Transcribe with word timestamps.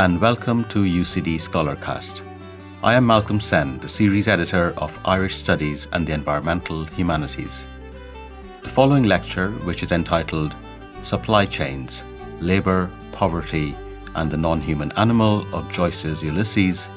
And 0.00 0.18
welcome 0.18 0.64
to 0.68 0.78
UCD 0.78 1.34
Scholarcast. 1.34 2.22
I 2.82 2.94
am 2.94 3.06
Malcolm 3.06 3.38
Sen, 3.38 3.76
the 3.80 3.86
series 3.86 4.28
editor 4.28 4.72
of 4.78 4.98
Irish 5.04 5.36
Studies 5.36 5.88
and 5.92 6.06
the 6.06 6.14
Environmental 6.14 6.86
Humanities. 6.86 7.66
The 8.62 8.70
following 8.70 9.04
lecture, 9.04 9.50
which 9.66 9.82
is 9.82 9.92
entitled 9.92 10.54
Supply 11.02 11.44
Chains 11.44 12.02
Labour, 12.40 12.90
Poverty, 13.12 13.76
and 14.14 14.30
the 14.30 14.38
Non 14.38 14.62
Human 14.62 14.90
Animal 14.92 15.46
of 15.54 15.70
Joyce's 15.70 16.22
Ulysses, 16.22 16.88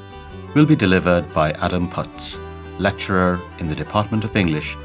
will 0.56 0.66
be 0.66 0.78
delivered 0.78 1.26
by 1.34 1.52
Adam 1.60 1.90
Putz, 1.90 2.40
lecturer 2.80 3.38
in 3.60 3.68
the 3.68 3.76
Department 3.76 4.24
of 4.24 4.38
English, 4.38 4.78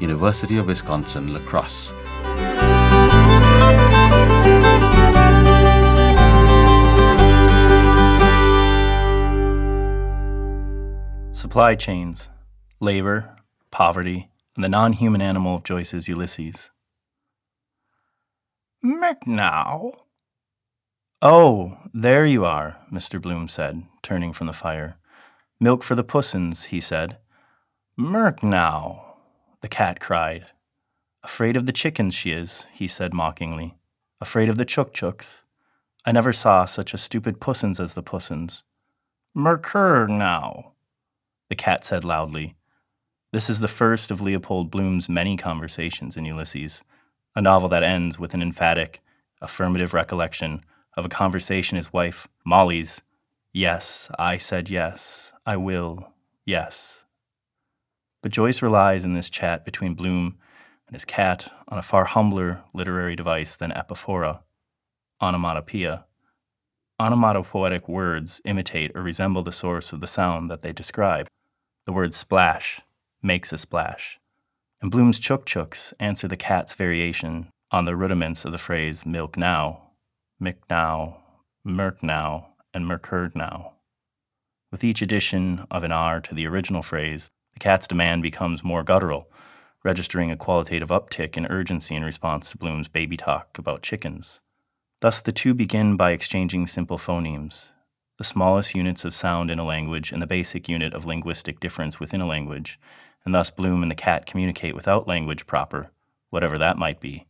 University 0.00 0.58
of 0.58 0.66
Wisconsin 0.66 1.32
La 1.32 1.38
Crosse. 1.46 1.92
Supply 11.40 11.74
chains, 11.74 12.28
labor, 12.80 13.34
poverty, 13.70 14.28
and 14.54 14.62
the 14.62 14.68
non 14.68 14.92
human 14.92 15.22
animal 15.22 15.54
of 15.54 15.64
Joyce's 15.64 16.06
Ulysses. 16.06 16.70
McNow? 18.84 20.00
Oh, 21.22 21.78
there 21.94 22.26
you 22.26 22.44
are, 22.44 22.76
Mr. 22.92 23.18
Bloom 23.18 23.48
said, 23.48 23.84
turning 24.02 24.34
from 24.34 24.48
the 24.48 24.52
fire. 24.52 24.98
Milk 25.58 25.82
for 25.82 25.94
the 25.94 26.04
pussins, 26.04 26.64
he 26.64 26.78
said. 26.78 27.16
Mirknow, 27.98 29.00
the 29.62 29.68
cat 29.68 29.98
cried. 29.98 30.44
Afraid 31.22 31.56
of 31.56 31.64
the 31.64 31.72
chickens 31.72 32.14
she 32.14 32.32
is, 32.32 32.66
he 32.70 32.86
said 32.86 33.14
mockingly. 33.14 33.78
Afraid 34.20 34.50
of 34.50 34.58
the 34.58 34.66
chook 34.66 34.92
chooks. 34.92 35.38
I 36.04 36.12
never 36.12 36.34
saw 36.34 36.66
such 36.66 36.92
a 36.92 36.98
stupid 36.98 37.40
pussins 37.40 37.80
as 37.80 37.94
the 37.94 38.02
pussins. 38.02 38.62
Mercur 39.34 40.06
now, 40.06 40.69
the 41.50 41.56
cat 41.56 41.84
said 41.84 42.04
loudly. 42.04 42.54
This 43.32 43.50
is 43.50 43.60
the 43.60 43.68
first 43.68 44.10
of 44.10 44.22
Leopold 44.22 44.70
Bloom's 44.70 45.08
many 45.08 45.36
conversations 45.36 46.16
in 46.16 46.24
Ulysses, 46.24 46.82
a 47.36 47.42
novel 47.42 47.68
that 47.68 47.82
ends 47.82 48.18
with 48.18 48.32
an 48.32 48.40
emphatic, 48.40 49.02
affirmative 49.42 49.92
recollection 49.92 50.62
of 50.96 51.04
a 51.04 51.10
conversation 51.10 51.76
his 51.76 51.92
wife, 51.92 52.28
Molly's, 52.46 53.02
Yes, 53.52 54.08
I 54.16 54.36
said 54.36 54.70
yes, 54.70 55.32
I 55.44 55.56
will, 55.56 56.12
yes. 56.46 56.98
But 58.22 58.30
Joyce 58.30 58.62
relies 58.62 59.04
in 59.04 59.14
this 59.14 59.28
chat 59.28 59.64
between 59.64 59.94
Bloom 59.94 60.38
and 60.86 60.94
his 60.94 61.04
cat 61.04 61.50
on 61.66 61.78
a 61.78 61.82
far 61.82 62.04
humbler 62.04 62.62
literary 62.72 63.16
device 63.16 63.56
than 63.56 63.72
epiphora, 63.72 64.42
onomatopoeia. 65.20 66.04
Onomatopoetic 67.00 67.88
words 67.88 68.40
imitate 68.44 68.92
or 68.94 69.02
resemble 69.02 69.42
the 69.42 69.50
source 69.50 69.92
of 69.92 70.00
the 70.00 70.06
sound 70.06 70.48
that 70.48 70.62
they 70.62 70.72
describe. 70.72 71.26
The 71.90 71.94
word 71.94 72.14
splash 72.14 72.80
makes 73.20 73.52
a 73.52 73.58
splash. 73.58 74.20
And 74.80 74.92
Bloom's 74.92 75.18
chook 75.18 75.44
chooks 75.44 75.92
answer 75.98 76.28
the 76.28 76.36
cat's 76.36 76.72
variation 76.72 77.48
on 77.72 77.84
the 77.84 77.96
rudiments 77.96 78.44
of 78.44 78.52
the 78.52 78.58
phrase 78.58 79.04
milk 79.04 79.36
now, 79.36 79.90
mick 80.40 80.58
now, 80.70 81.16
merk 81.64 82.00
now, 82.00 82.50
and 82.72 82.86
mercurd 82.86 83.34
now. 83.34 83.72
With 84.70 84.84
each 84.84 85.02
addition 85.02 85.66
of 85.68 85.82
an 85.82 85.90
R 85.90 86.20
to 86.20 86.32
the 86.32 86.46
original 86.46 86.84
phrase, 86.84 87.28
the 87.54 87.58
cat's 87.58 87.88
demand 87.88 88.22
becomes 88.22 88.62
more 88.62 88.84
guttural, 88.84 89.28
registering 89.82 90.30
a 90.30 90.36
qualitative 90.36 90.90
uptick 90.90 91.36
in 91.36 91.46
urgency 91.46 91.96
in 91.96 92.04
response 92.04 92.50
to 92.50 92.56
Bloom's 92.56 92.86
baby 92.86 93.16
talk 93.16 93.58
about 93.58 93.82
chickens. 93.82 94.38
Thus, 95.00 95.20
the 95.20 95.32
two 95.32 95.54
begin 95.54 95.96
by 95.96 96.12
exchanging 96.12 96.68
simple 96.68 96.98
phonemes, 96.98 97.70
the 98.20 98.24
smallest 98.24 98.74
units 98.74 99.06
of 99.06 99.14
sound 99.14 99.50
in 99.50 99.58
a 99.58 99.64
language 99.64 100.12
and 100.12 100.20
the 100.20 100.26
basic 100.26 100.68
unit 100.68 100.92
of 100.92 101.06
linguistic 101.06 101.58
difference 101.58 101.98
within 101.98 102.20
a 102.20 102.26
language, 102.26 102.78
and 103.24 103.34
thus 103.34 103.48
Bloom 103.48 103.80
and 103.80 103.90
the 103.90 103.94
cat 103.94 104.26
communicate 104.26 104.74
without 104.74 105.08
language 105.08 105.46
proper, 105.46 105.90
whatever 106.28 106.58
that 106.58 106.76
might 106.76 107.00
be. 107.00 107.26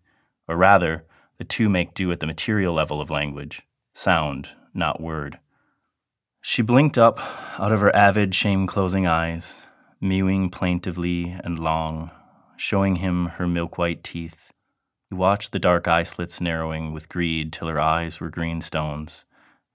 Or 0.48 0.56
rather, 0.56 1.04
the 1.38 1.44
two 1.44 1.68
make 1.68 1.94
do 1.94 2.10
at 2.10 2.18
the 2.18 2.26
material 2.26 2.74
level 2.74 3.00
of 3.00 3.08
language, 3.08 3.62
sound, 3.94 4.48
not 4.74 5.00
word. 5.00 5.38
She 6.40 6.60
blinked 6.60 6.98
up 6.98 7.20
out 7.56 7.70
of 7.70 7.78
her 7.78 7.94
avid, 7.94 8.34
shame 8.34 8.66
closing 8.66 9.06
eyes, 9.06 9.62
mewing 10.00 10.50
plaintively 10.50 11.38
and 11.44 11.56
long, 11.56 12.10
showing 12.56 12.96
him 12.96 13.26
her 13.26 13.46
milk 13.46 13.78
white 13.78 14.02
teeth. 14.02 14.50
He 15.08 15.14
watched 15.14 15.52
the 15.52 15.60
dark 15.60 15.86
eye 15.86 16.02
slits 16.02 16.40
narrowing 16.40 16.92
with 16.92 17.08
greed 17.08 17.52
till 17.52 17.68
her 17.68 17.78
eyes 17.78 18.18
were 18.18 18.28
green 18.28 18.60
stones. 18.60 19.24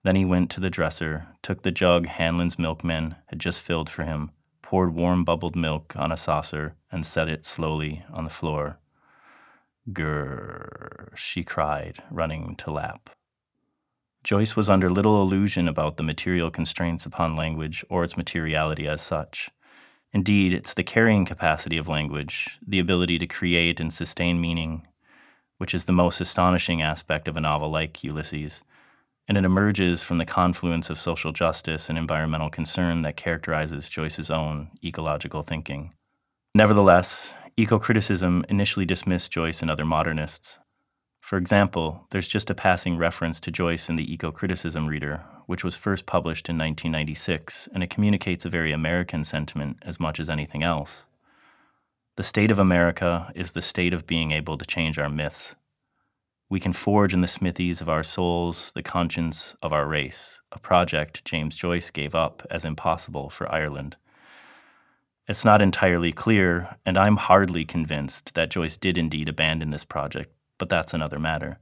Then 0.05 0.15
he 0.15 0.23
went 0.23 0.51
to 0.51 0.59
the 0.59 0.69
dresser, 0.69 1.29
took 1.41 1.63
the 1.63 1.71
jug 1.71 2.05
Hanlon's 2.05 2.59
milkman 2.59 3.15
had 3.25 3.39
just 3.39 3.59
filled 3.59 3.89
for 3.89 4.03
him, 4.03 4.29
poured 4.61 4.93
warm 4.93 5.23
bubbled 5.23 5.55
milk 5.55 5.95
on 5.95 6.11
a 6.11 6.15
saucer, 6.15 6.75
and 6.91 7.03
set 7.03 7.27
it 7.27 7.43
slowly 7.43 8.05
on 8.13 8.23
the 8.23 8.29
floor. 8.29 8.77
Grrr, 9.89 11.17
she 11.17 11.43
cried, 11.43 12.03
running 12.11 12.55
to 12.57 12.69
lap. 12.69 13.09
Joyce 14.23 14.55
was 14.55 14.69
under 14.69 14.91
little 14.91 15.23
illusion 15.23 15.67
about 15.67 15.97
the 15.97 16.03
material 16.03 16.51
constraints 16.51 17.07
upon 17.07 17.35
language 17.35 17.83
or 17.89 18.03
its 18.03 18.15
materiality 18.15 18.87
as 18.87 19.01
such. 19.01 19.49
Indeed, 20.13 20.53
it's 20.53 20.75
the 20.75 20.83
carrying 20.83 21.25
capacity 21.25 21.79
of 21.79 21.87
language, 21.87 22.59
the 22.65 22.79
ability 22.79 23.17
to 23.17 23.25
create 23.25 23.79
and 23.79 23.91
sustain 23.91 24.39
meaning, 24.39 24.85
which 25.57 25.73
is 25.73 25.85
the 25.85 25.91
most 25.91 26.21
astonishing 26.21 26.83
aspect 26.83 27.27
of 27.27 27.35
a 27.35 27.41
novel 27.41 27.71
like 27.71 28.03
Ulysses 28.03 28.61
and 29.27 29.37
it 29.37 29.45
emerges 29.45 30.03
from 30.03 30.17
the 30.17 30.25
confluence 30.25 30.89
of 30.89 30.99
social 30.99 31.31
justice 31.31 31.89
and 31.89 31.97
environmental 31.97 32.49
concern 32.49 33.01
that 33.01 33.17
characterizes 33.17 33.89
Joyce's 33.89 34.29
own 34.29 34.69
ecological 34.83 35.41
thinking. 35.41 35.93
Nevertheless, 36.53 37.33
eco 37.57 37.79
criticism 37.79 38.45
initially 38.49 38.85
dismissed 38.85 39.31
Joyce 39.31 39.61
and 39.61 39.71
other 39.71 39.85
modernists. 39.85 40.59
For 41.19 41.37
example, 41.37 42.05
there's 42.11 42.27
just 42.27 42.51
a 42.51 42.55
passing 42.55 42.97
reference 42.97 43.39
to 43.41 43.51
Joyce 43.51 43.89
in 43.89 43.95
the 43.95 44.13
Eco 44.13 44.31
Criticism 44.31 44.85
Reader, 44.85 45.23
which 45.47 45.63
was 45.63 45.75
first 45.75 46.05
published 46.05 46.49
in 46.49 46.57
1996, 46.57 47.67
and 47.73 47.81
it 47.81 47.89
communicates 47.89 48.45
a 48.45 48.49
very 48.49 48.71
American 48.71 49.23
sentiment 49.23 49.77
as 49.81 49.99
much 49.99 50.19
as 50.19 50.29
anything 50.29 50.61
else. 50.61 51.07
The 52.15 52.23
state 52.23 52.51
of 52.51 52.59
America 52.59 53.31
is 53.33 53.53
the 53.53 53.63
state 53.63 53.91
of 53.91 54.05
being 54.05 54.31
able 54.31 54.55
to 54.57 54.65
change 54.65 54.99
our 54.99 55.09
myths. 55.09 55.55
We 56.47 56.59
can 56.59 56.73
forge 56.73 57.13
in 57.13 57.21
the 57.21 57.27
smithies 57.27 57.81
of 57.81 57.89
our 57.89 58.03
souls 58.03 58.71
the 58.75 58.83
conscience 58.83 59.55
of 59.63 59.73
our 59.73 59.87
race, 59.87 60.39
a 60.51 60.59
project 60.59 61.25
James 61.25 61.55
Joyce 61.55 61.89
gave 61.89 62.13
up 62.13 62.45
as 62.51 62.63
impossible 62.63 63.29
for 63.29 63.51
Ireland. 63.51 63.95
It's 65.27 65.43
not 65.43 65.59
entirely 65.59 66.11
clear, 66.11 66.77
and 66.85 66.99
I'm 66.99 67.17
hardly 67.17 67.65
convinced 67.65 68.35
that 68.35 68.51
Joyce 68.51 68.77
did 68.77 68.95
indeed 68.95 69.27
abandon 69.27 69.71
this 69.71 69.83
project, 69.83 70.31
but 70.59 70.69
that's 70.69 70.93
another 70.93 71.17
matter. 71.17 71.59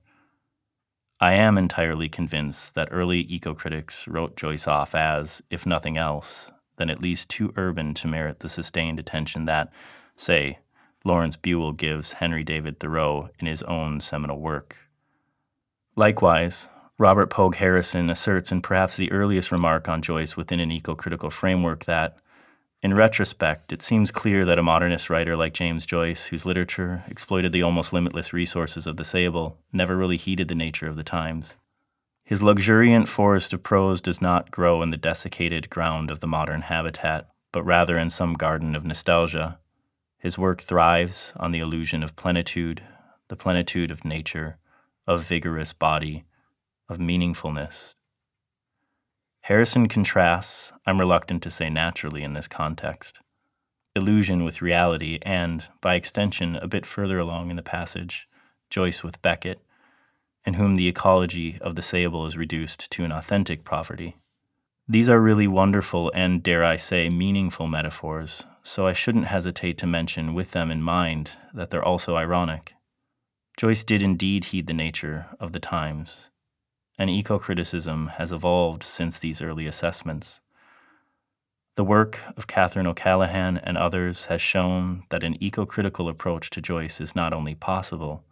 I 1.22 1.34
am 1.34 1.58
entirely 1.58 2.10
convinced 2.10 2.76
that 2.76 2.90
early 2.92 3.22
eco 3.22 3.54
critics 3.54 4.06
wrote 4.06 4.36
Joyce 4.36 4.68
off 4.68 4.94
as, 4.94 5.42
if 5.50 5.66
nothing 5.66 5.98
else, 5.98 6.52
then 6.76 6.90
at 6.90 7.02
least 7.02 7.30
too 7.30 7.54
urban 7.56 7.94
to 7.94 8.08
merit 8.10 8.42
the 8.42 8.50
sustained 8.50 9.00
attention 9.00 9.46
that, 9.46 9.72
say, 10.18 10.60
Lawrence 11.06 11.36
Buell 11.36 11.74
gives 11.74 12.14
Henry 12.14 12.44
David 12.44 12.80
Thoreau 12.80 13.30
in 13.40 13.48
his 13.48 13.62
own 13.64 14.00
seminal 14.00 14.40
work. 14.40 14.78
Likewise, 15.96 16.70
Robert 16.98 17.30
Pogue 17.30 17.56
Harrison 17.56 18.10
asserts 18.10 18.52
in 18.52 18.62
perhaps 18.62 18.96
the 18.96 19.12
earliest 19.12 19.52
remark 19.52 19.90
on 19.90 20.02
Joyce 20.02 20.38
within 20.38 20.62
an 20.62 20.72
eco 20.72 20.96
critical 20.96 21.30
framework 21.30 21.86
that, 21.86 22.18
in 22.82 22.94
retrospect, 22.94 23.74
it 23.74 23.82
seems 23.82 24.12
clear 24.12 24.46
that 24.46 24.60
a 24.60 24.64
modernist 24.64 25.10
writer 25.10 25.36
like 25.36 25.54
James 25.54 25.86
Joyce, 25.86 26.28
whose 26.28 26.46
literature 26.46 27.04
exploited 27.08 27.52
the 27.52 27.64
almost 27.64 27.92
limitless 27.92 28.32
resources 28.32 28.88
of 28.88 28.96
the 28.96 29.04
sayable, 29.04 29.56
never 29.74 29.98
really 29.98 30.18
heeded 30.18 30.48
the 30.48 30.56
nature 30.56 30.88
of 30.88 30.96
the 30.96 31.04
times. 31.04 31.58
His 32.24 32.42
luxuriant 32.42 33.10
forest 33.10 33.52
of 33.52 33.64
prose 33.64 34.00
does 34.00 34.22
not 34.22 34.52
grow 34.52 34.82
in 34.82 34.92
the 34.92 34.98
desiccated 34.98 35.70
ground 35.70 36.10
of 36.10 36.22
the 36.22 36.28
modern 36.28 36.62
habitat, 36.62 37.30
but 37.52 37.64
rather 37.64 37.98
in 37.98 38.10
some 38.10 38.36
garden 38.36 38.76
of 38.76 38.86
nostalgia 38.86 39.60
his 40.24 40.38
work 40.38 40.62
thrives 40.62 41.34
on 41.36 41.52
the 41.52 41.60
illusion 41.60 42.02
of 42.02 42.16
plenitude, 42.16 42.82
the 43.28 43.36
plenitude 43.36 43.92
of 43.92 44.06
nature, 44.06 44.58
of 45.06 45.22
vigorous 45.22 45.74
body, 45.74 46.24
of 46.88 46.98
meaningfulness. 46.98 47.96
Harrison 49.42 49.90
contrasts, 49.90 50.72
I'm 50.86 50.98
reluctant 50.98 51.44
to 51.44 51.52
say 51.52 51.70
naturally 51.70 52.24
in 52.24 52.32
this 52.32 52.48
context, 52.48 53.20
illusion 53.98 54.46
with 54.46 54.62
reality, 54.62 55.20
and, 55.24 55.66
by 55.82 55.96
extension, 55.96 56.56
a 56.56 56.70
bit 56.70 56.86
further 56.86 57.20
along 57.20 57.50
in 57.50 57.58
the 57.58 57.62
passage, 57.62 58.30
Joyce 58.70 59.04
with 59.04 59.22
Beckett, 59.22 59.60
in 60.46 60.54
whom 60.54 60.78
the 60.78 60.88
ecology 60.88 61.58
of 61.60 61.76
the 61.76 61.82
sayable 61.82 62.26
is 62.26 62.38
reduced 62.38 62.90
to 62.94 63.04
an 63.04 63.12
authentic 63.12 63.66
poverty. 63.66 64.16
These 64.88 65.10
are 65.10 65.20
really 65.20 65.48
wonderful 65.48 66.14
and, 66.16 66.42
dare 66.42 66.64
I 66.64 66.78
say, 66.78 67.10
meaningful 67.10 67.68
metaphors 67.68 68.46
so 68.64 68.88
I 68.88 68.94
shouldn't 68.94 69.26
hesitate 69.28 69.78
to 69.80 69.88
mention 69.88 70.34
with 70.34 70.52
them 70.52 70.72
in 70.72 70.82
mind 70.82 71.32
that 71.54 71.70
they're 71.70 71.84
also 71.84 72.16
ironic. 72.16 72.74
Joyce 73.58 73.84
did 73.84 74.02
indeed 74.02 74.46
heed 74.46 74.68
the 74.68 74.74
nature 74.74 75.28
of 75.40 75.52
the 75.52 75.60
times. 75.60 76.30
and 76.98 77.10
eco 77.10 77.40
criticism 77.40 78.08
has 78.18 78.32
evolved 78.32 78.84
since 78.84 79.20
these 79.20 79.42
early 79.42 79.66
assessments. 79.66 80.40
The 81.76 81.84
work 81.84 82.22
of 82.38 82.46
Catherine 82.46 82.86
O'Callaghan 82.86 83.58
and 83.58 83.78
others 83.78 84.26
has 84.26 84.42
shown 84.42 85.04
that 85.10 85.24
an 85.24 85.36
eco 85.44 85.66
critical 85.66 86.08
approach 86.08 86.52
to 86.52 86.62
Joyce 86.62 87.02
is 87.02 87.16
not 87.16 87.34
only 87.34 87.56
possible, 87.56 88.24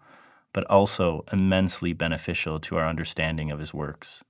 but 0.53 0.63
also 0.65 1.25
immensely 1.33 1.93
beneficial 1.93 2.59
to 2.59 2.77
our 2.77 2.87
understanding 2.87 3.49
of 3.49 3.59
his 3.59 3.73
works. 3.73 4.23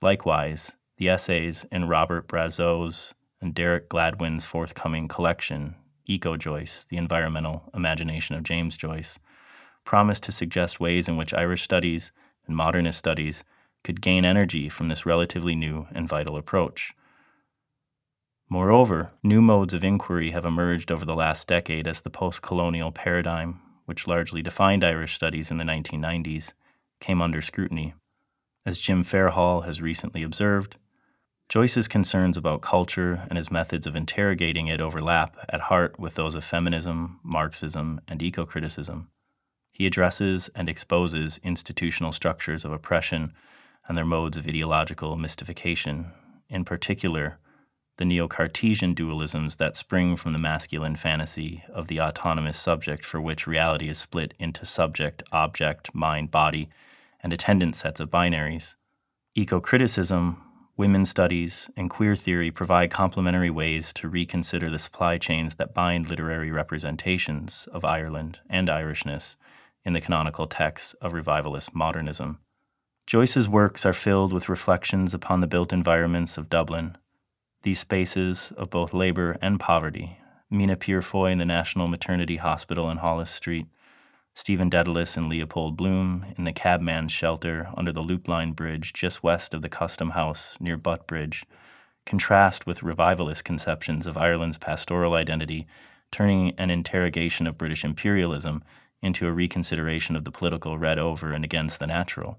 Likewise, 0.00 0.72
the 0.96 1.08
essays 1.08 1.66
in 1.72 1.88
Robert 1.88 2.28
Brazeau's 2.28 3.14
and 3.42 3.54
Derek 3.54 3.90
Gladwin's 3.90 4.44
forthcoming 4.44 5.08
collection, 5.08 5.74
Eco 6.06 6.36
Joyce 6.36 6.86
The 6.88 6.96
Environmental 6.96 7.70
Imagination 7.74 8.36
of 8.36 8.44
James 8.44 8.76
Joyce, 8.76 9.18
promise 9.84 10.20
to 10.20 10.32
suggest 10.32 10.80
ways 10.80 11.08
in 11.08 11.16
which 11.16 11.34
Irish 11.34 11.62
studies 11.62 12.12
and 12.46 12.56
modernist 12.56 12.98
studies 12.98 13.44
could 13.82 14.00
gain 14.00 14.24
energy 14.24 14.68
from 14.68 14.88
this 14.88 15.04
relatively 15.04 15.56
new 15.56 15.88
and 15.92 16.08
vital 16.08 16.36
approach. 16.36 16.94
Moreover, 18.48 19.10
new 19.22 19.42
modes 19.42 19.74
of 19.74 19.82
inquiry 19.82 20.30
have 20.30 20.44
emerged 20.44 20.92
over 20.92 21.04
the 21.04 21.14
last 21.14 21.48
decade 21.48 21.88
as 21.88 22.02
the 22.02 22.10
post 22.10 22.42
colonial 22.42 22.92
paradigm, 22.92 23.60
which 23.86 24.06
largely 24.06 24.42
defined 24.42 24.84
Irish 24.84 25.14
studies 25.14 25.50
in 25.50 25.56
the 25.56 25.64
1990s, 25.64 26.52
came 27.00 27.20
under 27.20 27.42
scrutiny. 27.42 27.94
As 28.64 28.78
Jim 28.78 29.02
Fairhall 29.02 29.64
has 29.64 29.82
recently 29.82 30.22
observed, 30.22 30.76
Joyce's 31.52 31.86
concerns 31.86 32.38
about 32.38 32.62
culture 32.62 33.24
and 33.28 33.36
his 33.36 33.50
methods 33.50 33.86
of 33.86 33.94
interrogating 33.94 34.68
it 34.68 34.80
overlap 34.80 35.36
at 35.50 35.60
heart 35.60 36.00
with 36.00 36.14
those 36.14 36.34
of 36.34 36.44
feminism, 36.44 37.20
Marxism, 37.22 38.00
and 38.08 38.22
eco 38.22 38.46
criticism. 38.46 39.10
He 39.70 39.86
addresses 39.86 40.48
and 40.54 40.66
exposes 40.66 41.38
institutional 41.42 42.12
structures 42.12 42.64
of 42.64 42.72
oppression 42.72 43.34
and 43.86 43.98
their 43.98 44.06
modes 44.06 44.38
of 44.38 44.46
ideological 44.46 45.14
mystification, 45.16 46.12
in 46.48 46.64
particular, 46.64 47.38
the 47.98 48.06
neo 48.06 48.28
Cartesian 48.28 48.94
dualisms 48.94 49.58
that 49.58 49.76
spring 49.76 50.16
from 50.16 50.32
the 50.32 50.38
masculine 50.38 50.96
fantasy 50.96 51.64
of 51.68 51.86
the 51.86 52.00
autonomous 52.00 52.56
subject 52.56 53.04
for 53.04 53.20
which 53.20 53.46
reality 53.46 53.90
is 53.90 53.98
split 53.98 54.32
into 54.38 54.64
subject, 54.64 55.22
object, 55.32 55.94
mind, 55.94 56.30
body, 56.30 56.70
and 57.22 57.30
attendant 57.30 57.76
sets 57.76 58.00
of 58.00 58.08
binaries. 58.08 58.74
Eco 59.34 59.60
criticism, 59.60 60.42
women's 60.76 61.10
studies, 61.10 61.70
and 61.76 61.90
queer 61.90 62.16
theory 62.16 62.50
provide 62.50 62.90
complementary 62.90 63.50
ways 63.50 63.92
to 63.94 64.08
reconsider 64.08 64.70
the 64.70 64.78
supply 64.78 65.18
chains 65.18 65.56
that 65.56 65.74
bind 65.74 66.08
literary 66.08 66.50
representations 66.50 67.68
of 67.72 67.84
Ireland 67.84 68.38
and 68.48 68.68
Irishness 68.68 69.36
in 69.84 69.92
the 69.92 70.00
canonical 70.00 70.46
texts 70.46 70.94
of 70.94 71.12
revivalist 71.12 71.74
modernism. 71.74 72.38
Joyce's 73.06 73.48
works 73.48 73.84
are 73.84 73.92
filled 73.92 74.32
with 74.32 74.48
reflections 74.48 75.12
upon 75.12 75.40
the 75.40 75.46
built 75.46 75.72
environments 75.72 76.38
of 76.38 76.48
Dublin, 76.48 76.96
these 77.62 77.80
spaces 77.80 78.52
of 78.56 78.70
both 78.70 78.94
labor 78.94 79.36
and 79.42 79.60
poverty. 79.60 80.18
Mina 80.50 80.76
Purefoy 80.76 81.32
in 81.32 81.38
the 81.38 81.44
National 81.44 81.88
Maternity 81.88 82.36
Hospital 82.36 82.90
in 82.90 82.98
Holles 82.98 83.30
Street, 83.30 83.66
Stephen 84.34 84.70
Dedalus 84.70 85.16
and 85.16 85.28
Leopold 85.28 85.76
Bloom 85.76 86.24
in 86.38 86.44
the 86.44 86.52
cabman's 86.52 87.12
shelter 87.12 87.68
under 87.76 87.92
the 87.92 88.00
Loop 88.00 88.28
Line 88.28 88.52
Bridge 88.52 88.92
just 88.92 89.22
west 89.22 89.52
of 89.52 89.60
the 89.60 89.68
Custom 89.68 90.10
House 90.10 90.56
near 90.58 90.78
Butt 90.78 91.06
Bridge, 91.06 91.44
contrast 92.06 92.66
with 92.66 92.82
revivalist 92.82 93.44
conceptions 93.44 94.06
of 94.06 94.16
Ireland's 94.16 94.56
pastoral 94.56 95.14
identity, 95.14 95.66
turning 96.10 96.50
an 96.58 96.70
interrogation 96.70 97.46
of 97.46 97.58
British 97.58 97.84
imperialism 97.84 98.64
into 99.02 99.26
a 99.26 99.32
reconsideration 99.32 100.16
of 100.16 100.24
the 100.24 100.30
political 100.30 100.78
read 100.78 100.98
over 100.98 101.32
and 101.32 101.44
against 101.44 101.78
the 101.78 101.86
natural. 101.86 102.38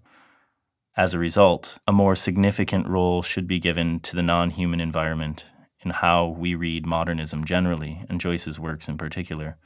As 0.97 1.13
a 1.13 1.19
result, 1.19 1.77
a 1.87 1.91
more 1.91 2.15
significant 2.15 2.87
role 2.87 3.21
should 3.21 3.47
be 3.47 3.59
given 3.59 3.99
to 4.01 4.15
the 4.15 4.23
non 4.23 4.49
human 4.49 4.79
environment 4.79 5.45
in 5.81 5.91
how 5.91 6.27
we 6.27 6.55
read 6.55 6.85
modernism 6.85 7.43
generally, 7.43 8.03
and 8.09 8.19
Joyce's 8.19 8.59
works 8.59 8.87
in 8.87 8.97
particular 8.97 9.57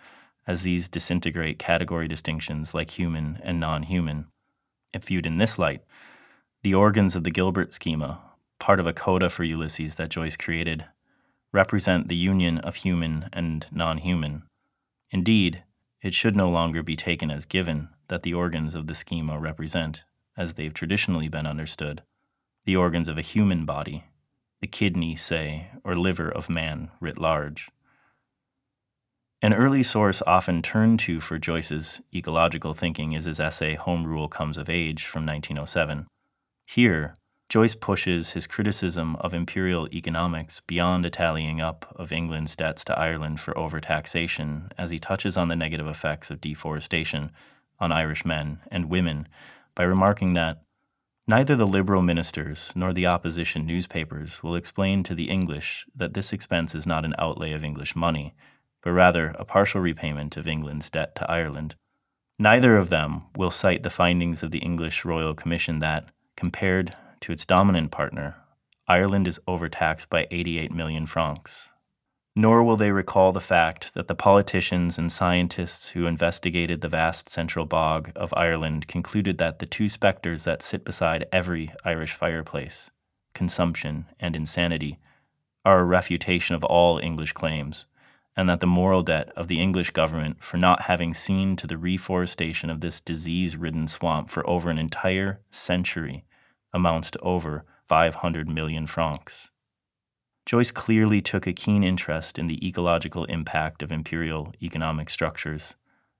as 0.47 0.63
these 0.63 0.87
disintegrate 0.87 1.59
category 1.59 2.07
distinctions 2.07 2.73
like 2.73 2.91
human 2.91 3.39
and 3.43 3.59
non 3.59 3.83
human. 3.83 4.27
If 4.93 5.03
viewed 5.03 5.25
in 5.25 5.37
this 5.37 5.59
light, 5.59 5.83
the 6.63 6.73
organs 6.73 7.15
of 7.15 7.23
the 7.23 7.31
Gilbert 7.31 7.73
schema, 7.73 8.21
part 8.57 8.79
of 8.79 8.87
a 8.87 8.93
coda 8.93 9.29
for 9.29 9.43
Ulysses 9.43 9.95
that 9.95 10.09
Joyce 10.09 10.37
created, 10.37 10.85
represent 11.51 12.07
the 12.07 12.15
union 12.15 12.57
of 12.59 12.75
human 12.75 13.29
and 13.33 13.67
non 13.71 13.99
human. 13.99 14.43
Indeed, 15.11 15.63
it 16.01 16.13
should 16.13 16.35
no 16.35 16.49
longer 16.49 16.81
be 16.81 16.95
taken 16.95 17.29
as 17.29 17.45
given 17.45 17.89
that 18.07 18.23
the 18.23 18.33
organs 18.33 18.75
of 18.75 18.87
the 18.87 18.95
schema 18.95 19.37
represent, 19.37 20.05
as 20.37 20.53
they've 20.53 20.73
traditionally 20.73 21.27
been 21.27 21.45
understood, 21.45 22.03
the 22.65 22.75
organs 22.75 23.09
of 23.09 23.17
a 23.17 23.21
human 23.21 23.65
body, 23.65 24.05
the 24.61 24.67
kidney, 24.67 25.15
say, 25.15 25.69
or 25.83 25.95
liver 25.95 26.29
of 26.29 26.49
man 26.49 26.91
writ 26.99 27.17
large. 27.17 27.69
An 29.39 29.53
early 29.53 29.83
source 29.83 30.23
often 30.25 30.63
turned 30.63 30.99
to 31.01 31.21
for 31.21 31.37
Joyce's 31.37 32.01
ecological 32.13 32.73
thinking 32.73 33.13
is 33.13 33.25
his 33.25 33.39
essay 33.39 33.75
Home 33.75 34.03
Rule 34.07 34.27
Comes 34.27 34.57
of 34.57 34.67
Age 34.67 35.05
from 35.05 35.27
1907. 35.27 36.07
Here, 36.65 37.13
Joyce 37.47 37.75
pushes 37.75 38.31
his 38.31 38.47
criticism 38.47 39.15
of 39.17 39.35
imperial 39.35 39.87
economics 39.93 40.59
beyond 40.61 41.05
a 41.05 41.11
tallying 41.11 41.61
up 41.61 41.85
of 41.95 42.11
England's 42.11 42.55
debts 42.55 42.83
to 42.85 42.97
Ireland 42.97 43.39
for 43.39 43.53
overtaxation 43.53 44.71
as 44.75 44.89
he 44.89 44.97
touches 44.97 45.37
on 45.37 45.49
the 45.49 45.55
negative 45.55 45.87
effects 45.87 46.31
of 46.31 46.41
deforestation 46.41 47.29
on 47.79 47.91
Irish 47.91 48.25
men 48.25 48.57
and 48.71 48.89
women 48.89 49.27
by 49.75 49.83
remarking 49.83 50.33
that 50.33 50.63
neither 51.27 51.55
the 51.55 51.67
Liberal 51.67 52.01
ministers 52.01 52.73
nor 52.75 52.91
the 52.91 53.05
opposition 53.05 53.67
newspapers 53.67 54.41
will 54.41 54.55
explain 54.55 55.03
to 55.03 55.13
the 55.13 55.29
English 55.29 55.85
that 55.95 56.15
this 56.15 56.33
expense 56.33 56.73
is 56.73 56.87
not 56.87 57.05
an 57.05 57.13
outlay 57.19 57.51
of 57.51 57.63
English 57.63 57.95
money 57.95 58.33
but 58.83 58.91
rather 58.91 59.35
a 59.39 59.45
partial 59.45 59.81
repayment 59.81 60.37
of 60.37 60.47
England's 60.47 60.89
debt 60.89 61.15
to 61.15 61.29
Ireland. 61.29 61.75
Neither 62.39 62.77
of 62.77 62.89
them 62.89 63.23
will 63.35 63.49
cite 63.49 63.83
the 63.83 63.89
findings 63.89 64.43
of 64.43 64.51
the 64.51 64.59
English 64.59 65.03
Royal 65.03 65.33
Commission 65.33 65.79
that, 65.79 66.09
compared 66.35 66.95
to 67.21 67.31
its 67.31 67.45
dominant 67.45 67.91
partner, 67.91 68.35
Ireland 68.87 69.27
is 69.27 69.39
overtaxed 69.47 70.09
by 70.09 70.27
88 70.29 70.71
million 70.71 71.07
francs. 71.07 71.69
Nor 72.35 72.63
will 72.63 72.77
they 72.77 72.91
recall 72.91 73.31
the 73.31 73.41
fact 73.41 73.95
that 73.95 74.07
the 74.07 74.13
politicians 74.13 74.99
and 74.99 75.11
scientists 75.11 75.89
who 75.89 76.05
investigated 76.05 76.81
the 76.81 76.87
vast 76.87 77.29
central 77.29 77.65
bog 77.65 78.11
of 78.15 78.31
Ireland 78.37 78.87
concluded 78.87 79.39
that 79.39 79.57
the 79.57 79.65
two 79.65 79.89
spectres 79.89 80.43
that 80.43 80.61
sit 80.61 80.85
beside 80.85 81.25
every 81.31 81.73
Irish 81.83 82.13
fireplace, 82.13 82.91
consumption 83.33 84.05
and 84.19 84.35
insanity, 84.35 84.99
are 85.65 85.79
a 85.79 85.85
refutation 85.85 86.55
of 86.55 86.63
all 86.63 86.99
English 86.99 87.33
claims 87.33 87.87
and 88.37 88.47
that 88.47 88.59
the 88.59 88.67
moral 88.67 89.01
debt 89.01 89.29
of 89.35 89.47
the 89.47 89.59
English 89.59 89.89
government 89.89 90.43
for 90.43 90.57
not 90.57 90.83
having 90.83 91.11
seen 91.15 91.55
to 91.55 91.65
the 91.65 91.77
reforestation 91.77 92.69
of 92.69 92.81
this 92.81 93.01
disease 93.01 93.57
ridden 93.57 93.87
swamp 93.87 94.29
for 94.29 94.47
over 94.47 94.69
an 94.69 94.77
entire 94.77 95.41
century 95.49 96.23
amounts 96.71 97.09
to 97.09 97.19
over 97.19 97.65
500 97.89 98.47
million 98.47 98.85
francs. 98.85 99.49
Joyce 100.45 100.69
clearly 100.69 101.19
took 101.19 101.47
a 101.47 101.51
keen 101.51 101.83
interest 101.83 102.37
in 102.37 102.45
the 102.45 102.65
ecological 102.65 103.25
impact 103.25 103.81
of 103.81 103.91
imperial 103.91 104.53
economic 104.61 105.09
structures. 105.09 105.73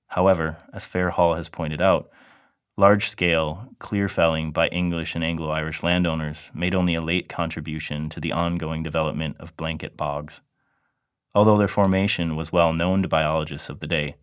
However, 0.07 0.57
as 0.73 0.87
Fairhall 0.87 1.37
has 1.37 1.49
pointed 1.49 1.81
out, 1.81 2.09
large 2.77 3.09
scale, 3.09 3.69
clear 3.77 4.09
felling 4.09 4.51
by 4.51 4.67
English 4.69 5.13
and 5.13 5.23
Anglo 5.23 5.51
Irish 5.51 5.83
landowners 5.83 6.49
made 6.53 6.73
only 6.73 6.95
a 6.95 7.01
late 7.01 7.29
contribution 7.29 8.09
to 8.09 8.19
the 8.19 8.31
ongoing 8.31 8.81
development 8.81 9.37
of 9.39 9.55
blanket 9.55 9.95
bogs 9.95 10.41
although 11.37 11.55
their 11.59 11.67
formation 11.67 12.35
was 12.35 12.51
well 12.51 12.73
known 12.73 13.03
to 13.03 13.07
biologists 13.07 13.69
of 13.69 13.79
the 13.79 13.85
day. 13.85 14.15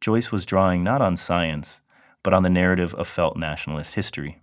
Joyce 0.00 0.32
was 0.32 0.46
drawing 0.46 0.82
not 0.82 1.02
on 1.02 1.14
science, 1.14 1.82
but 2.22 2.32
on 2.32 2.42
the 2.42 2.48
narrative 2.48 2.94
of 2.94 3.06
felt 3.06 3.36
nationalist 3.36 3.94
history. 3.94 4.40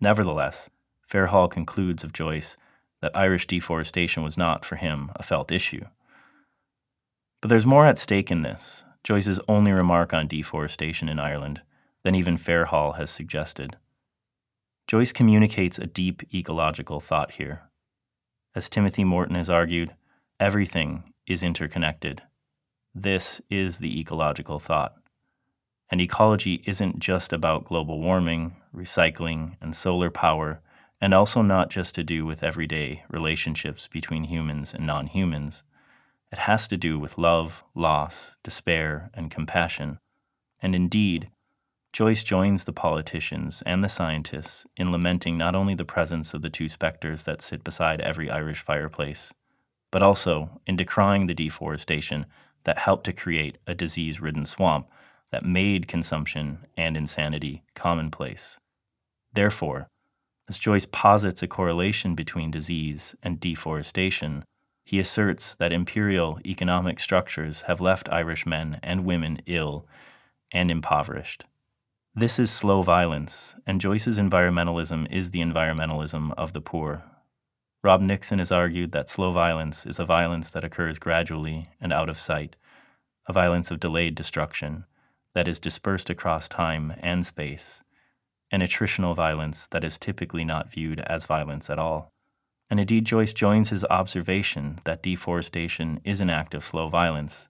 Nevertheless, 0.00 0.70
Fairhall 1.04 1.50
concludes 1.50 2.04
of 2.04 2.12
Joyce 2.12 2.56
that 3.02 3.16
Irish 3.16 3.48
deforestation 3.48 4.22
was 4.22 4.38
not, 4.38 4.64
for 4.64 4.76
him, 4.76 5.10
a 5.16 5.24
felt 5.24 5.50
issue. 5.50 5.84
But 7.42 7.48
there's 7.48 7.66
more 7.66 7.86
at 7.86 7.98
stake 7.98 8.30
in 8.30 8.42
this, 8.42 8.84
Joyce's 9.02 9.40
only 9.48 9.72
remark 9.72 10.14
on 10.14 10.28
deforestation 10.28 11.08
in 11.08 11.18
Ireland, 11.18 11.62
than 12.04 12.14
even 12.14 12.36
Fairhall 12.36 12.98
has 12.98 13.10
suggested. 13.10 13.78
Joyce 14.86 15.10
communicates 15.10 15.76
a 15.76 15.88
deep 15.88 16.22
ecological 16.32 17.00
thought 17.00 17.32
here. 17.32 17.62
As 18.54 18.70
Timothy 18.70 19.02
Morton 19.02 19.34
has 19.34 19.50
argued, 19.50 19.96
Everything 20.40 21.14
is 21.28 21.44
interconnected. 21.44 22.22
This 22.92 23.40
is 23.48 23.78
the 23.78 24.00
ecological 24.00 24.58
thought. 24.58 24.94
And 25.90 26.00
ecology 26.00 26.60
isn't 26.66 26.98
just 26.98 27.32
about 27.32 27.66
global 27.66 28.00
warming, 28.00 28.56
recycling, 28.74 29.56
and 29.60 29.76
solar 29.76 30.10
power, 30.10 30.60
and 31.00 31.14
also 31.14 31.40
not 31.40 31.70
just 31.70 31.94
to 31.94 32.02
do 32.02 32.26
with 32.26 32.42
everyday 32.42 33.04
relationships 33.08 33.86
between 33.86 34.24
humans 34.24 34.74
and 34.74 34.84
non 34.84 35.06
humans. 35.06 35.62
It 36.32 36.38
has 36.38 36.66
to 36.66 36.76
do 36.76 36.98
with 36.98 37.16
love, 37.16 37.62
loss, 37.72 38.34
despair, 38.42 39.10
and 39.14 39.30
compassion. 39.30 39.98
And 40.60 40.74
indeed, 40.74 41.30
Joyce 41.92 42.24
joins 42.24 42.64
the 42.64 42.72
politicians 42.72 43.62
and 43.64 43.84
the 43.84 43.88
scientists 43.88 44.66
in 44.76 44.90
lamenting 44.90 45.38
not 45.38 45.54
only 45.54 45.76
the 45.76 45.84
presence 45.84 46.34
of 46.34 46.42
the 46.42 46.50
two 46.50 46.68
spectres 46.68 47.22
that 47.22 47.40
sit 47.40 47.62
beside 47.62 48.00
every 48.00 48.28
Irish 48.28 48.62
fireplace, 48.62 49.32
but 49.94 50.02
also 50.02 50.60
in 50.66 50.74
decrying 50.74 51.28
the 51.28 51.34
deforestation 51.34 52.26
that 52.64 52.78
helped 52.78 53.04
to 53.04 53.12
create 53.12 53.58
a 53.64 53.76
disease 53.76 54.20
ridden 54.20 54.44
swamp 54.44 54.88
that 55.30 55.44
made 55.44 55.86
consumption 55.86 56.58
and 56.76 56.96
insanity 56.96 57.62
commonplace. 57.76 58.58
Therefore, 59.34 59.86
as 60.48 60.58
Joyce 60.58 60.84
posits 60.84 61.44
a 61.44 61.46
correlation 61.46 62.16
between 62.16 62.50
disease 62.50 63.14
and 63.22 63.38
deforestation, 63.38 64.42
he 64.84 64.98
asserts 64.98 65.54
that 65.54 65.72
imperial 65.72 66.40
economic 66.44 66.98
structures 66.98 67.60
have 67.68 67.80
left 67.80 68.08
Irish 68.10 68.44
men 68.44 68.80
and 68.82 69.04
women 69.04 69.42
ill 69.46 69.86
and 70.50 70.72
impoverished. 70.72 71.44
This 72.16 72.40
is 72.40 72.50
slow 72.50 72.82
violence, 72.82 73.54
and 73.64 73.80
Joyce's 73.80 74.18
environmentalism 74.18 75.06
is 75.08 75.30
the 75.30 75.40
environmentalism 75.40 76.34
of 76.36 76.52
the 76.52 76.60
poor. 76.60 77.04
Rob 77.84 78.00
Nixon 78.00 78.38
has 78.38 78.50
argued 78.50 78.92
that 78.92 79.10
slow 79.10 79.30
violence 79.30 79.84
is 79.84 79.98
a 79.98 80.06
violence 80.06 80.50
that 80.52 80.64
occurs 80.64 80.98
gradually 80.98 81.68
and 81.82 81.92
out 81.92 82.08
of 82.08 82.16
sight, 82.16 82.56
a 83.28 83.32
violence 83.32 83.70
of 83.70 83.78
delayed 83.78 84.14
destruction 84.14 84.86
that 85.34 85.46
is 85.46 85.60
dispersed 85.60 86.08
across 86.08 86.48
time 86.48 86.94
and 87.00 87.26
space, 87.26 87.82
an 88.50 88.62
attritional 88.62 89.14
violence 89.14 89.66
that 89.66 89.84
is 89.84 89.98
typically 89.98 90.46
not 90.46 90.72
viewed 90.72 91.00
as 91.00 91.26
violence 91.26 91.68
at 91.68 91.78
all. 91.78 92.14
And 92.70 92.80
indeed, 92.80 93.04
Joyce 93.04 93.34
joins 93.34 93.68
his 93.68 93.84
observation 93.90 94.78
that 94.84 95.02
deforestation 95.02 96.00
is 96.04 96.22
an 96.22 96.30
act 96.30 96.54
of 96.54 96.64
slow 96.64 96.88
violence 96.88 97.48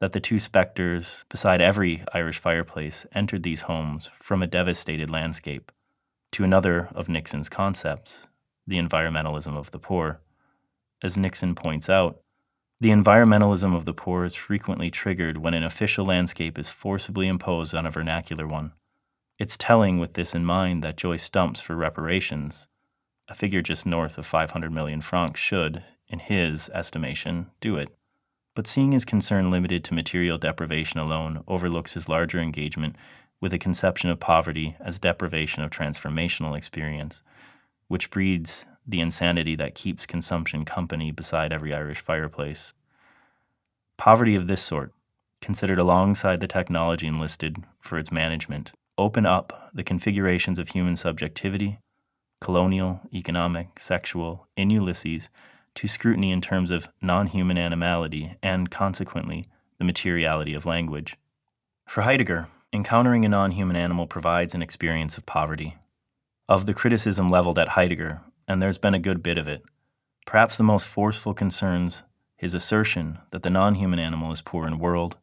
that 0.00 0.12
the 0.12 0.20
two 0.20 0.40
spectres 0.40 1.24
beside 1.28 1.60
every 1.60 2.02
Irish 2.12 2.40
fireplace 2.40 3.06
entered 3.12 3.44
these 3.44 3.62
homes 3.62 4.10
from 4.18 4.42
a 4.42 4.48
devastated 4.48 5.10
landscape 5.10 5.70
to 6.32 6.42
another 6.42 6.88
of 6.92 7.08
Nixon's 7.08 7.48
concepts, 7.48 8.26
the 8.66 8.78
environmentalism 8.78 9.56
of 9.56 9.70
the 9.70 9.78
poor. 9.78 10.20
As 11.02 11.16
Nixon 11.16 11.54
points 11.54 11.88
out, 11.88 12.20
the 12.80 12.90
environmentalism 12.90 13.74
of 13.74 13.84
the 13.84 13.94
poor 13.94 14.24
is 14.24 14.34
frequently 14.34 14.90
triggered 14.90 15.38
when 15.38 15.54
an 15.54 15.62
official 15.62 16.04
landscape 16.04 16.58
is 16.58 16.68
forcibly 16.68 17.26
imposed 17.26 17.74
on 17.74 17.86
a 17.86 17.90
vernacular 17.90 18.46
one. 18.46 18.72
It's 19.38 19.56
telling 19.56 19.98
with 19.98 20.14
this 20.14 20.34
in 20.34 20.44
mind 20.44 20.82
that 20.82 20.96
Joyce 20.96 21.22
stumps 21.22 21.60
for 21.60 21.76
reparations. 21.76 22.66
A 23.28 23.34
figure 23.34 23.62
just 23.62 23.86
north 23.86 24.18
of 24.18 24.26
500 24.26 24.72
million 24.72 25.00
francs 25.00 25.40
should, 25.40 25.82
in 26.08 26.18
his 26.18 26.68
estimation, 26.70 27.50
do 27.60 27.76
it 27.76 27.96
but 28.56 28.66
seeing 28.66 28.90
his 28.90 29.04
concern 29.04 29.50
limited 29.50 29.84
to 29.84 29.94
material 29.94 30.38
deprivation 30.38 30.98
alone 30.98 31.44
overlooks 31.46 31.92
his 31.92 32.08
larger 32.08 32.40
engagement 32.40 32.96
with 33.38 33.52
a 33.52 33.58
conception 33.58 34.08
of 34.08 34.18
poverty 34.18 34.74
as 34.80 34.98
deprivation 34.98 35.62
of 35.62 35.70
transformational 35.70 36.56
experience, 36.56 37.22
which 37.88 38.10
breeds 38.10 38.66
the 38.86 39.00
insanity 39.00 39.56
that 39.56 39.74
keeps 39.74 40.06
consumption 40.06 40.64
company 40.64 41.10
beside 41.10 41.52
every 41.52 41.74
Irish 41.74 42.00
fireplace. 42.00 42.72
Poverty 43.96 44.34
of 44.34 44.46
this 44.46 44.62
sort, 44.62 44.92
considered 45.40 45.78
alongside 45.78 46.40
the 46.40 46.46
technology 46.46 47.06
enlisted 47.06 47.64
for 47.80 47.98
its 47.98 48.12
management, 48.12 48.72
open 48.98 49.26
up 49.26 49.70
the 49.72 49.84
configurations 49.84 50.58
of 50.58 50.70
human 50.70 50.96
subjectivity, 50.96 51.78
colonial, 52.40 53.00
economic, 53.12 53.78
sexual, 53.78 54.46
in 54.56 54.70
Ulysses, 54.70 55.28
to 55.74 55.86
scrutiny 55.86 56.32
in 56.32 56.40
terms 56.40 56.70
of 56.70 56.88
non 57.02 57.26
human 57.28 57.58
animality 57.58 58.36
and, 58.42 58.70
consequently, 58.70 59.46
the 59.78 59.84
materiality 59.84 60.54
of 60.54 60.66
language. 60.66 61.16
For 61.86 62.02
Heidegger, 62.02 62.48
encountering 62.72 63.24
a 63.24 63.28
non 63.28 63.52
human 63.52 63.76
animal 63.76 64.06
provides 64.06 64.54
an 64.54 64.62
experience 64.62 65.16
of 65.16 65.26
poverty. 65.26 65.76
Of 66.48 66.66
the 66.66 66.74
criticism 66.74 67.28
leveled 67.28 67.58
at 67.58 67.70
Heidegger, 67.70 68.22
and 68.46 68.62
there's 68.62 68.78
been 68.78 68.94
a 68.94 69.00
good 69.00 69.20
bit 69.20 69.36
of 69.36 69.48
it, 69.48 69.64
perhaps 70.26 70.56
the 70.56 70.62
most 70.62 70.86
forceful 70.86 71.34
concerns 71.34 72.04
his 72.36 72.54
assertion 72.54 73.18
that 73.32 73.42
the 73.42 73.50
non 73.50 73.74
human 73.74 73.98
animal 73.98 74.30
is 74.30 74.42
poor 74.42 74.64
in 74.64 74.78
world, 74.78 75.16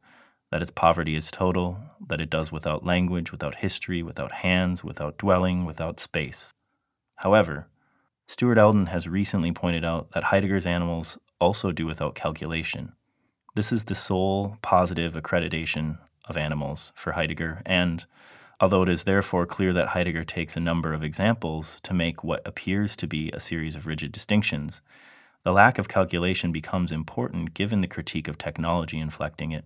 that 0.51 0.61
its 0.61 0.71
poverty 0.71 1.15
is 1.15 1.31
total, 1.31 1.79
that 2.05 2.19
it 2.19 2.29
does 2.29 2.51
without 2.51 2.85
language, 2.85 3.31
without 3.31 3.55
history, 3.55 4.03
without 4.03 4.33
hands, 4.33 4.83
without 4.83 5.17
dwelling, 5.17 5.63
without 5.63 6.01
space. 6.01 6.53
However, 7.15 7.69
Stuart 8.27 8.57
Elden 8.57 8.87
has 8.87 9.07
recently 9.07 9.53
pointed 9.53 9.85
out 9.85 10.11
that 10.11 10.25
Heidegger's 10.25 10.67
animals 10.67 11.17
also 11.39 11.71
do 11.71 11.85
without 11.85 12.15
calculation. 12.15 12.93
This 13.55 13.71
is 13.71 13.85
the 13.85 13.95
sole 13.95 14.57
positive 14.61 15.13
accreditation 15.13 15.99
of 16.25 16.35
animals 16.35 16.91
for 16.97 17.13
Heidegger, 17.13 17.61
and 17.65 18.05
although 18.63 18.83
it 18.83 18.87
is 18.87 19.03
therefore 19.03 19.45
clear 19.45 19.73
that 19.73 19.89
Heidegger 19.89 20.23
takes 20.23 20.55
a 20.55 20.61
number 20.61 20.93
of 20.93 21.03
examples 21.03 21.81
to 21.81 21.93
make 21.93 22.23
what 22.23 22.47
appears 22.47 22.95
to 22.95 23.05
be 23.05 23.29
a 23.31 23.39
series 23.41 23.75
of 23.75 23.85
rigid 23.85 24.13
distinctions, 24.13 24.81
the 25.43 25.51
lack 25.51 25.77
of 25.77 25.89
calculation 25.89 26.53
becomes 26.53 26.89
important 26.89 27.53
given 27.53 27.81
the 27.81 27.89
critique 27.89 28.29
of 28.29 28.37
technology 28.37 29.01
inflecting 29.01 29.51
it. 29.51 29.65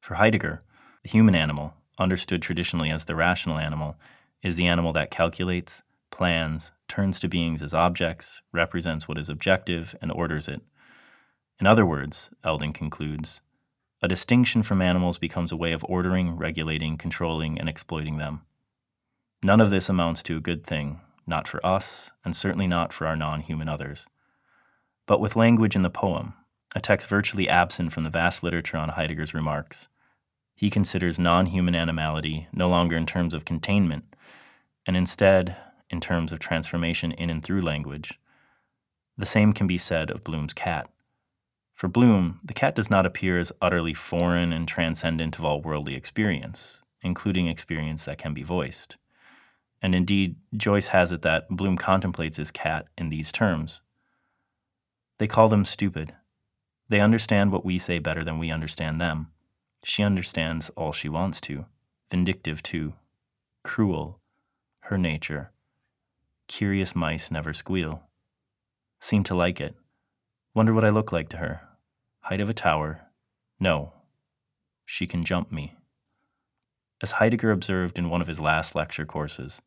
For 0.00 0.14
Heidegger, 0.14 0.62
the 1.02 1.10
human 1.10 1.34
animal, 1.34 1.74
understood 1.98 2.40
traditionally 2.40 2.88
as 2.88 3.04
the 3.04 3.14
rational 3.14 3.58
animal, 3.58 3.98
is 4.42 4.56
the 4.56 4.66
animal 4.66 4.94
that 4.94 5.10
calculates, 5.10 5.82
plans, 6.10 6.72
turns 6.88 7.20
to 7.20 7.28
beings 7.28 7.62
as 7.62 7.74
objects, 7.74 8.40
represents 8.52 9.06
what 9.06 9.18
is 9.18 9.28
objective, 9.28 9.94
and 10.00 10.10
orders 10.10 10.48
it. 10.48 10.62
In 11.60 11.66
other 11.66 11.84
words, 11.84 12.30
Elden 12.42 12.72
concludes, 12.72 13.42
a 14.02 14.08
distinction 14.08 14.62
from 14.62 14.80
animals 14.80 15.18
becomes 15.18 15.52
a 15.52 15.56
way 15.56 15.72
of 15.72 15.84
ordering, 15.84 16.36
regulating, 16.36 16.96
controlling, 16.96 17.58
and 17.58 17.68
exploiting 17.68 18.16
them. 18.16 18.42
None 19.42 19.60
of 19.60 19.70
this 19.70 19.88
amounts 19.88 20.22
to 20.24 20.36
a 20.36 20.40
good 20.40 20.64
thing, 20.64 21.00
not 21.26 21.46
for 21.46 21.64
us, 21.64 22.10
and 22.24 22.34
certainly 22.34 22.66
not 22.66 22.92
for 22.92 23.06
our 23.06 23.16
non 23.16 23.40
human 23.40 23.68
others. 23.68 24.06
But 25.06 25.20
with 25.20 25.36
language 25.36 25.76
in 25.76 25.82
the 25.82 25.90
poem, 25.90 26.34
a 26.74 26.80
text 26.80 27.08
virtually 27.08 27.48
absent 27.48 27.92
from 27.92 28.04
the 28.04 28.10
vast 28.10 28.42
literature 28.42 28.76
on 28.76 28.90
Heidegger's 28.90 29.34
remarks, 29.34 29.88
he 30.54 30.70
considers 30.70 31.18
non 31.18 31.46
human 31.46 31.74
animality 31.74 32.48
no 32.52 32.68
longer 32.68 32.96
in 32.96 33.06
terms 33.06 33.34
of 33.34 33.44
containment, 33.44 34.04
and 34.86 34.96
instead 34.96 35.56
in 35.88 36.00
terms 36.00 36.32
of 36.32 36.38
transformation 36.38 37.12
in 37.12 37.30
and 37.30 37.42
through 37.42 37.62
language. 37.62 38.18
The 39.16 39.26
same 39.26 39.52
can 39.52 39.66
be 39.66 39.78
said 39.78 40.10
of 40.10 40.24
Bloom's 40.24 40.52
cat. 40.52 40.88
For 41.80 41.88
Bloom, 41.88 42.40
the 42.44 42.52
cat 42.52 42.74
does 42.74 42.90
not 42.90 43.06
appear 43.06 43.38
as 43.38 43.52
utterly 43.62 43.94
foreign 43.94 44.52
and 44.52 44.68
transcendent 44.68 45.38
of 45.38 45.46
all 45.46 45.62
worldly 45.62 45.94
experience, 45.94 46.82
including 47.00 47.46
experience 47.46 48.04
that 48.04 48.18
can 48.18 48.34
be 48.34 48.42
voiced. 48.42 48.98
And 49.80 49.94
indeed, 49.94 50.36
Joyce 50.54 50.88
has 50.88 51.10
it 51.10 51.22
that 51.22 51.48
Bloom 51.48 51.78
contemplates 51.78 52.36
his 52.36 52.50
cat 52.50 52.88
in 52.98 53.08
these 53.08 53.32
terms. 53.32 53.80
They 55.16 55.26
call 55.26 55.48
them 55.48 55.64
stupid. 55.64 56.12
They 56.90 57.00
understand 57.00 57.50
what 57.50 57.64
we 57.64 57.78
say 57.78 57.98
better 57.98 58.24
than 58.24 58.38
we 58.38 58.50
understand 58.50 59.00
them. 59.00 59.28
She 59.82 60.02
understands 60.02 60.68
all 60.76 60.92
she 60.92 61.08
wants 61.08 61.40
to, 61.40 61.64
vindictive 62.10 62.62
too, 62.62 62.92
cruel, 63.64 64.20
her 64.80 64.98
nature, 64.98 65.50
Curious 66.46 66.94
mice 66.94 67.30
never 67.30 67.54
squeal. 67.54 68.02
Seem 69.00 69.24
to 69.24 69.34
like 69.34 69.62
it. 69.62 69.76
Wonder 70.52 70.74
what 70.74 70.84
I 70.84 70.90
look 70.90 71.10
like 71.10 71.30
to 71.30 71.38
her. 71.38 71.62
Height 72.30 72.40
of 72.40 72.48
a 72.48 72.54
tower. 72.54 73.00
No. 73.58 73.92
She 74.86 75.08
can 75.08 75.24
jump 75.24 75.50
me. 75.50 75.74
As 77.02 77.10
Heidegger 77.18 77.50
observed 77.50 77.98
in 77.98 78.08
one 78.08 78.22
of 78.22 78.28
his 78.28 78.38
last 78.38 78.76
lecture 78.76 79.04
courses, 79.04 79.62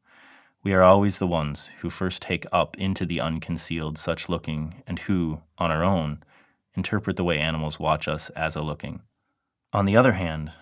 we 0.63 0.71
are 0.71 0.81
always 0.81 1.19
the 1.19 1.27
ones 1.27 1.71
who 1.81 1.89
first 1.89 2.21
take 2.21 2.45
up 2.53 2.77
into 2.77 3.05
the 3.05 3.19
unconcealed 3.19 3.97
such 3.97 4.29
looking 4.29 4.81
and 4.87 4.99
who, 4.99 5.41
on 5.57 5.71
our 5.71 5.83
own, 5.83 6.23
interpret 6.73 7.17
the 7.17 7.25
way 7.25 7.37
animals 7.37 7.81
watch 7.81 8.07
us 8.07 8.29
as 8.29 8.55
a 8.55 8.61
looking. 8.61 9.01
On 9.73 9.83
the 9.83 9.97
other 9.97 10.13
hand, 10.13 10.53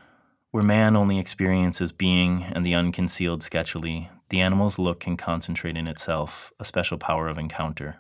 where 0.50 0.64
man 0.64 0.96
only 0.96 1.20
experiences 1.20 1.92
being 1.92 2.42
and 2.42 2.66
the 2.66 2.74
unconcealed 2.74 3.44
sketchily, 3.44 4.10
the 4.30 4.42
animal's 4.42 4.80
look 4.80 5.02
can 5.02 5.18
concentrate 5.18 5.78
in 5.78 5.88
itself 5.88 6.52
a 6.60 6.66
special 6.66 6.98
power 6.98 7.28
of 7.28 7.38
encounter. 7.38 7.98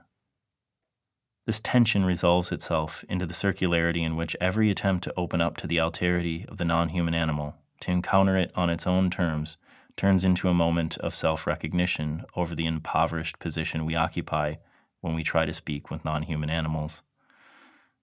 This 1.46 1.60
tension 1.60 2.06
resolves 2.06 2.52
itself 2.52 3.04
into 3.10 3.26
the 3.26 3.34
circularity 3.34 4.04
in 4.06 4.16
which 4.16 4.36
every 4.40 4.70
attempt 4.70 5.04
to 5.06 5.14
open 5.18 5.42
up 5.42 5.58
to 5.58 5.68
the 5.68 5.78
alterity 5.78 6.48
of 6.48 6.58
the 6.58 6.66
non 6.66 6.90
human 6.90 7.16
animal, 7.16 7.56
to 7.82 7.92
encounter 7.92 8.38
it 8.38 8.52
on 8.56 8.70
its 8.70 8.86
own 8.86 9.10
terms, 9.10 9.58
turns 9.98 10.24
into 10.24 10.50
a 10.50 10.54
moment 10.54 10.98
of 11.00 11.16
self 11.16 11.48
recognition 11.48 12.26
over 12.36 12.54
the 12.54 12.68
impoverished 12.68 13.40
position 13.40 13.86
we 13.86 13.96
occupy 13.96 14.56
when 15.02 15.16
we 15.16 15.24
try 15.24 15.46
to 15.46 15.54
speak 15.54 15.90
with 15.90 16.06
non 16.06 16.24
human 16.24 16.50
animals. 16.50 17.02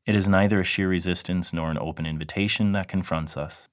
It 0.04 0.16
is 0.16 0.28
neither 0.28 0.60
a 0.60 0.64
sheer 0.64 0.88
resistance 0.88 1.52
nor 1.52 1.70
an 1.70 1.78
open 1.78 2.06
invitation 2.06 2.72
that 2.72 2.88
confronts 2.88 3.36
us. 3.36 3.68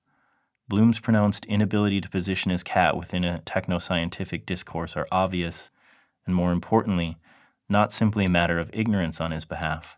Bloom's 0.67 0.99
pronounced 0.99 1.45
inability 1.45 2.01
to 2.01 2.09
position 2.09 2.51
his 2.51 2.63
cat 2.63 2.97
within 2.97 3.23
a 3.23 3.39
techno-scientific 3.39 4.45
discourse 4.45 4.97
are 4.97 5.07
obvious, 5.11 5.71
and 6.25 6.35
more 6.35 6.51
importantly, 6.51 7.17
not 7.67 7.91
simply 7.91 8.25
a 8.25 8.29
matter 8.29 8.59
of 8.59 8.69
ignorance 8.73 9.19
on 9.19 9.31
his 9.31 9.45
behalf. 9.45 9.97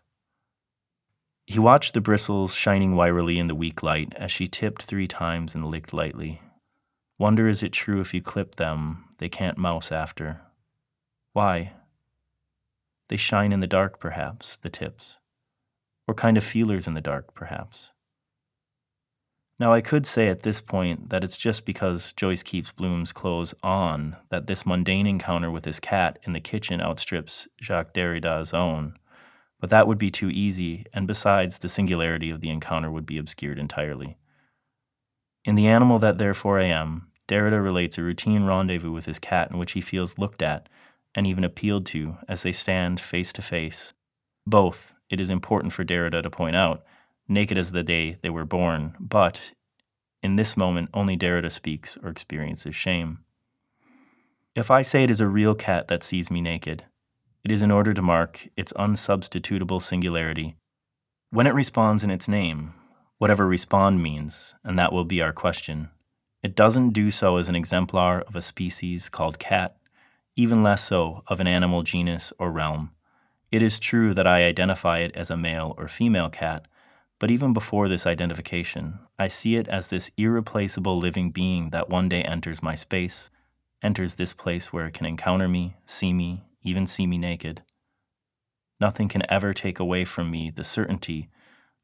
He 1.46 1.58
watched 1.58 1.94
the 1.94 2.00
bristles 2.00 2.54
shining 2.54 2.92
wirily 2.94 3.36
in 3.36 3.46
the 3.46 3.54
weak 3.54 3.82
light 3.82 4.12
as 4.16 4.30
she 4.30 4.46
tipped 4.46 4.82
three 4.82 5.08
times 5.08 5.54
and 5.54 5.66
licked 5.66 5.92
lightly. 5.92 6.42
Wonder 7.18 7.48
is 7.48 7.62
it 7.62 7.72
true 7.72 8.00
if 8.00 8.12
you 8.12 8.20
clip 8.20 8.56
them, 8.56 9.06
they 9.18 9.28
can't 9.28 9.58
mouse 9.58 9.90
after. 9.90 10.42
Why? 11.32 11.72
They 13.08 13.16
shine 13.16 13.52
in 13.52 13.60
the 13.60 13.66
dark, 13.66 13.98
perhaps, 13.98 14.56
the 14.56 14.68
tips. 14.68 15.18
Or 16.06 16.14
kind 16.14 16.36
of 16.36 16.44
feelers 16.44 16.86
in 16.86 16.94
the 16.94 17.00
dark, 17.00 17.34
perhaps. 17.34 17.92
Now, 19.60 19.72
I 19.72 19.80
could 19.80 20.06
say 20.06 20.28
at 20.28 20.42
this 20.42 20.60
point 20.60 21.10
that 21.10 21.24
it's 21.24 21.36
just 21.36 21.64
because 21.64 22.12
Joyce 22.12 22.44
keeps 22.44 22.70
Bloom's 22.70 23.10
clothes 23.10 23.54
on 23.62 24.16
that 24.30 24.46
this 24.46 24.64
mundane 24.64 25.06
encounter 25.06 25.50
with 25.50 25.64
his 25.64 25.80
cat 25.80 26.18
in 26.22 26.32
the 26.32 26.40
kitchen 26.40 26.80
outstrips 26.80 27.48
Jacques 27.60 27.92
Derrida's 27.92 28.54
own, 28.54 28.96
but 29.58 29.70
that 29.70 29.88
would 29.88 29.98
be 29.98 30.12
too 30.12 30.30
easy, 30.30 30.86
and 30.94 31.08
besides, 31.08 31.58
the 31.58 31.68
singularity 31.68 32.30
of 32.30 32.40
the 32.40 32.50
encounter 32.50 32.90
would 32.90 33.06
be 33.06 33.18
obscured 33.18 33.58
entirely. 33.58 34.16
In 35.44 35.56
The 35.56 35.66
Animal 35.66 35.98
That 35.98 36.18
Therefore 36.18 36.60
I 36.60 36.66
Am, 36.66 37.08
Derrida 37.26 37.60
relates 37.62 37.98
a 37.98 38.02
routine 38.02 38.44
rendezvous 38.44 38.92
with 38.92 39.06
his 39.06 39.18
cat 39.18 39.50
in 39.50 39.58
which 39.58 39.72
he 39.72 39.80
feels 39.80 40.18
looked 40.18 40.40
at 40.40 40.68
and 41.14 41.26
even 41.26 41.42
appealed 41.42 41.84
to 41.86 42.16
as 42.28 42.42
they 42.42 42.52
stand 42.52 43.00
face 43.00 43.32
to 43.32 43.42
face. 43.42 43.92
Both, 44.46 44.94
it 45.10 45.20
is 45.20 45.30
important 45.30 45.72
for 45.72 45.84
Derrida 45.84 46.22
to 46.22 46.30
point 46.30 46.54
out, 46.54 46.84
naked 47.28 47.58
as 47.58 47.72
the 47.72 47.82
day 47.82 48.18
they 48.22 48.30
were 48.30 48.44
born, 48.44 48.94
but 48.98 49.52
in 50.22 50.36
this 50.36 50.56
moment 50.56 50.90
only 50.94 51.16
Derrida 51.16 51.50
speaks 51.50 51.96
or 52.02 52.08
experiences 52.08 52.74
shame. 52.74 53.18
If 54.54 54.70
I 54.70 54.82
say 54.82 55.04
it 55.04 55.10
is 55.10 55.20
a 55.20 55.28
real 55.28 55.54
cat 55.54 55.88
that 55.88 56.02
sees 56.02 56.30
me 56.30 56.40
naked, 56.40 56.84
it 57.44 57.50
is 57.50 57.62
in 57.62 57.70
order 57.70 57.94
to 57.94 58.02
mark 58.02 58.48
its 58.56 58.72
unsubstitutable 58.72 59.80
singularity. 59.80 60.56
When 61.30 61.46
it 61.46 61.54
responds 61.54 62.02
in 62.02 62.10
its 62.10 62.28
name, 62.28 62.74
whatever 63.18 63.46
respond 63.46 64.02
means, 64.02 64.54
and 64.64 64.78
that 64.78 64.92
will 64.92 65.04
be 65.04 65.22
our 65.22 65.32
question, 65.32 65.90
it 66.42 66.54
doesn't 66.54 66.90
do 66.90 67.10
so 67.10 67.36
as 67.36 67.48
an 67.48 67.56
exemplar 67.56 68.20
of 68.20 68.36
a 68.36 68.42
species 68.42 69.08
called 69.08 69.38
cat, 69.38 69.76
even 70.36 70.62
less 70.62 70.84
so 70.84 71.22
of 71.26 71.40
an 71.40 71.48
animal 71.48 71.82
genus 71.82 72.32
or 72.38 72.50
realm. 72.52 72.90
It 73.50 73.60
is 73.60 73.78
true 73.78 74.14
that 74.14 74.26
I 74.26 74.44
identify 74.44 74.98
it 74.98 75.16
as 75.16 75.30
a 75.30 75.36
male 75.36 75.74
or 75.76 75.88
female 75.88 76.30
cat, 76.30 76.67
but 77.18 77.30
even 77.30 77.52
before 77.52 77.88
this 77.88 78.06
identification, 78.06 79.00
I 79.18 79.28
see 79.28 79.56
it 79.56 79.66
as 79.68 79.88
this 79.88 80.10
irreplaceable 80.16 80.98
living 80.98 81.30
being 81.30 81.70
that 81.70 81.90
one 81.90 82.08
day 82.08 82.22
enters 82.22 82.62
my 82.62 82.76
space, 82.76 83.30
enters 83.82 84.14
this 84.14 84.32
place 84.32 84.72
where 84.72 84.86
it 84.86 84.94
can 84.94 85.06
encounter 85.06 85.48
me, 85.48 85.76
see 85.84 86.12
me, 86.12 86.44
even 86.62 86.86
see 86.86 87.06
me 87.06 87.18
naked. 87.18 87.62
Nothing 88.80 89.08
can 89.08 89.28
ever 89.30 89.52
take 89.52 89.80
away 89.80 90.04
from 90.04 90.30
me 90.30 90.50
the 90.50 90.62
certainty 90.62 91.28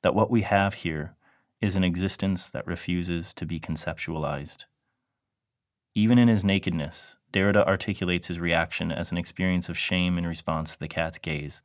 that 0.02 0.14
what 0.14 0.30
we 0.30 0.42
have 0.42 0.74
here 0.74 1.16
is 1.60 1.74
an 1.74 1.82
existence 1.82 2.48
that 2.50 2.66
refuses 2.66 3.34
to 3.34 3.46
be 3.46 3.58
conceptualized. 3.58 4.64
Even 5.94 6.18
in 6.18 6.28
his 6.28 6.44
nakedness, 6.44 7.16
Derrida 7.32 7.66
articulates 7.66 8.28
his 8.28 8.38
reaction 8.38 8.92
as 8.92 9.10
an 9.10 9.18
experience 9.18 9.68
of 9.68 9.78
shame 9.78 10.18
in 10.18 10.26
response 10.26 10.74
to 10.74 10.78
the 10.78 10.88
cat's 10.88 11.18
gaze. 11.18 11.62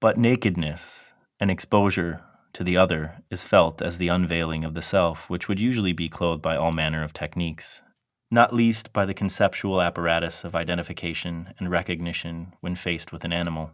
But 0.00 0.18
nakedness, 0.18 1.14
an 1.38 1.48
exposure 1.48 2.22
to 2.52 2.64
the 2.64 2.76
other 2.76 3.22
is 3.30 3.44
felt 3.44 3.80
as 3.80 3.98
the 3.98 4.08
unveiling 4.08 4.64
of 4.64 4.74
the 4.74 4.82
self, 4.82 5.30
which 5.30 5.48
would 5.48 5.60
usually 5.60 5.92
be 5.92 6.08
clothed 6.08 6.42
by 6.42 6.56
all 6.56 6.72
manner 6.72 7.02
of 7.02 7.12
techniques, 7.12 7.82
not 8.30 8.54
least 8.54 8.92
by 8.92 9.04
the 9.04 9.14
conceptual 9.14 9.80
apparatus 9.80 10.44
of 10.44 10.54
identification 10.54 11.54
and 11.58 11.70
recognition 11.70 12.54
when 12.60 12.76
faced 12.76 13.12
with 13.12 13.24
an 13.24 13.32
animal. 13.32 13.72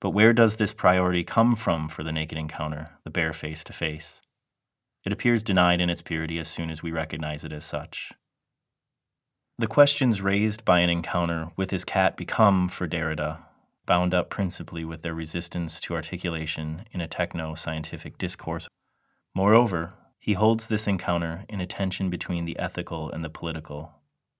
But 0.00 0.10
where 0.10 0.32
does 0.32 0.56
this 0.56 0.72
priority 0.72 1.24
come 1.24 1.54
from 1.54 1.88
for 1.88 2.02
the 2.02 2.12
naked 2.12 2.36
encounter, 2.36 2.90
the 3.04 3.10
bare 3.10 3.32
face 3.32 3.62
to 3.64 3.72
face? 3.72 4.20
It 5.04 5.12
appears 5.12 5.42
denied 5.42 5.80
in 5.80 5.90
its 5.90 6.02
purity 6.02 6.38
as 6.38 6.48
soon 6.48 6.70
as 6.70 6.82
we 6.82 6.90
recognize 6.90 7.44
it 7.44 7.52
as 7.52 7.64
such. 7.64 8.12
The 9.58 9.66
questions 9.66 10.20
raised 10.20 10.64
by 10.64 10.80
an 10.80 10.90
encounter 10.90 11.52
with 11.56 11.70
his 11.70 11.84
cat 11.84 12.16
become, 12.16 12.68
for 12.68 12.88
Derrida, 12.88 13.38
bound 13.86 14.14
up 14.14 14.30
principally 14.30 14.84
with 14.84 15.02
their 15.02 15.14
resistance 15.14 15.80
to 15.80 15.94
articulation 15.94 16.84
in 16.92 17.00
a 17.00 17.08
techno 17.08 17.54
scientific 17.54 18.18
discourse. 18.18 18.68
Moreover, 19.34 19.94
he 20.18 20.34
holds 20.34 20.68
this 20.68 20.86
encounter 20.86 21.44
in 21.48 21.60
a 21.60 21.66
tension 21.66 22.08
between 22.08 22.44
the 22.44 22.58
ethical 22.58 23.10
and 23.10 23.24
the 23.24 23.30
political. 23.30 23.92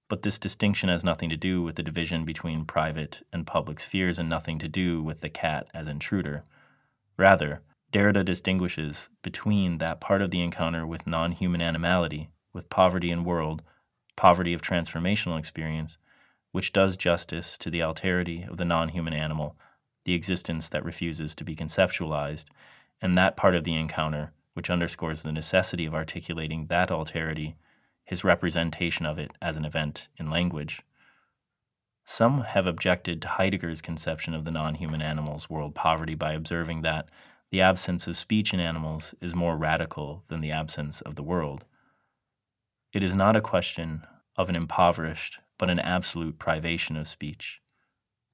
But 0.07 0.21
this 0.21 0.39
distinction 0.39 0.89
has 0.89 1.03
nothing 1.03 1.29
to 1.29 1.35
do 1.35 1.61
with 1.61 1.75
the 1.75 1.83
division 1.83 2.23
between 2.23 2.65
private 2.65 3.25
and 3.33 3.47
public 3.47 3.79
spheres 3.79 4.19
and 4.19 4.29
nothing 4.29 4.59
to 4.59 4.67
do 4.67 5.01
with 5.01 5.21
the 5.21 5.29
cat 5.29 5.67
as 5.73 5.87
intruder. 5.87 6.43
Rather, 7.17 7.61
Derrida 7.91 8.23
distinguishes 8.23 9.09
between 9.21 9.77
that 9.77 10.01
part 10.01 10.21
of 10.21 10.31
the 10.31 10.41
encounter 10.41 10.85
with 10.87 11.05
non 11.05 11.31
human 11.31 11.61
animality, 11.61 12.29
with 12.53 12.69
poverty 12.69 13.11
and 13.11 13.25
world, 13.25 13.61
poverty 14.15 14.53
of 14.53 14.61
transformational 14.61 15.37
experience, 15.37 15.97
which 16.53 16.71
does 16.71 16.95
justice 16.95 17.57
to 17.57 17.69
the 17.69 17.79
alterity 17.79 18.47
of 18.49 18.55
the 18.55 18.63
non 18.63 18.89
human 18.89 19.13
animal, 19.13 19.57
the 20.05 20.13
existence 20.13 20.69
that 20.69 20.85
refuses 20.85 21.35
to 21.35 21.43
be 21.43 21.55
conceptualized, 21.55 22.45
and 23.01 23.17
that 23.17 23.35
part 23.35 23.55
of 23.55 23.65
the 23.65 23.75
encounter 23.75 24.31
which 24.53 24.69
underscores 24.69 25.23
the 25.23 25.31
necessity 25.31 25.85
of 25.85 25.95
articulating 25.95 26.67
that 26.67 26.89
alterity, 26.89 27.55
his 28.05 28.23
representation 28.23 29.05
of 29.05 29.17
it 29.17 29.31
as 29.41 29.57
an 29.57 29.65
event 29.65 30.07
in 30.17 30.29
language. 30.29 30.83
Some 32.05 32.41
have 32.41 32.67
objected 32.67 33.21
to 33.21 33.29
Heidegger's 33.29 33.81
conception 33.81 34.35
of 34.35 34.45
the 34.45 34.51
non 34.51 34.75
human 34.75 35.01
animal's 35.01 35.49
world 35.49 35.73
poverty 35.73 36.13
by 36.13 36.33
observing 36.33 36.83
that 36.83 37.09
the 37.49 37.61
absence 37.61 38.05
of 38.05 38.15
speech 38.15 38.53
in 38.53 38.59
animals 38.59 39.15
is 39.21 39.33
more 39.33 39.57
radical 39.57 40.23
than 40.27 40.41
the 40.41 40.51
absence 40.51 41.01
of 41.01 41.15
the 41.15 41.23
world. 41.23 41.65
It 42.91 43.01
is 43.01 43.15
not 43.15 43.35
a 43.35 43.41
question 43.41 44.05
of 44.35 44.49
an 44.49 44.55
impoverished 44.55 45.39
but 45.63 45.69
an 45.69 45.79
absolute 45.79 46.37
privation 46.37 46.97
of 46.97 47.07
speech. 47.07 47.61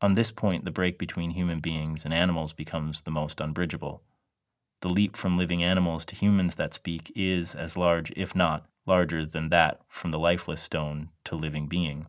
On 0.01 0.15
this 0.15 0.31
point, 0.31 0.65
the 0.65 0.71
break 0.71 0.97
between 0.97 1.29
human 1.29 1.59
beings 1.59 2.03
and 2.03 2.11
animals 2.11 2.53
becomes 2.53 3.01
the 3.01 3.11
most 3.11 3.39
unbridgeable. 3.39 4.01
The 4.81 4.89
leap 4.89 5.15
from 5.15 5.37
living 5.37 5.63
animals 5.63 6.05
to 6.05 6.15
humans 6.15 6.55
that 6.55 6.73
speak 6.73 7.11
is 7.15 7.53
as 7.53 7.77
large, 7.77 8.11
if 8.17 8.35
not 8.35 8.67
larger, 8.87 9.27
than 9.27 9.49
that 9.49 9.79
from 9.87 10.09
the 10.09 10.17
lifeless 10.17 10.59
stone 10.59 11.09
to 11.25 11.35
living 11.35 11.67
being. 11.67 12.07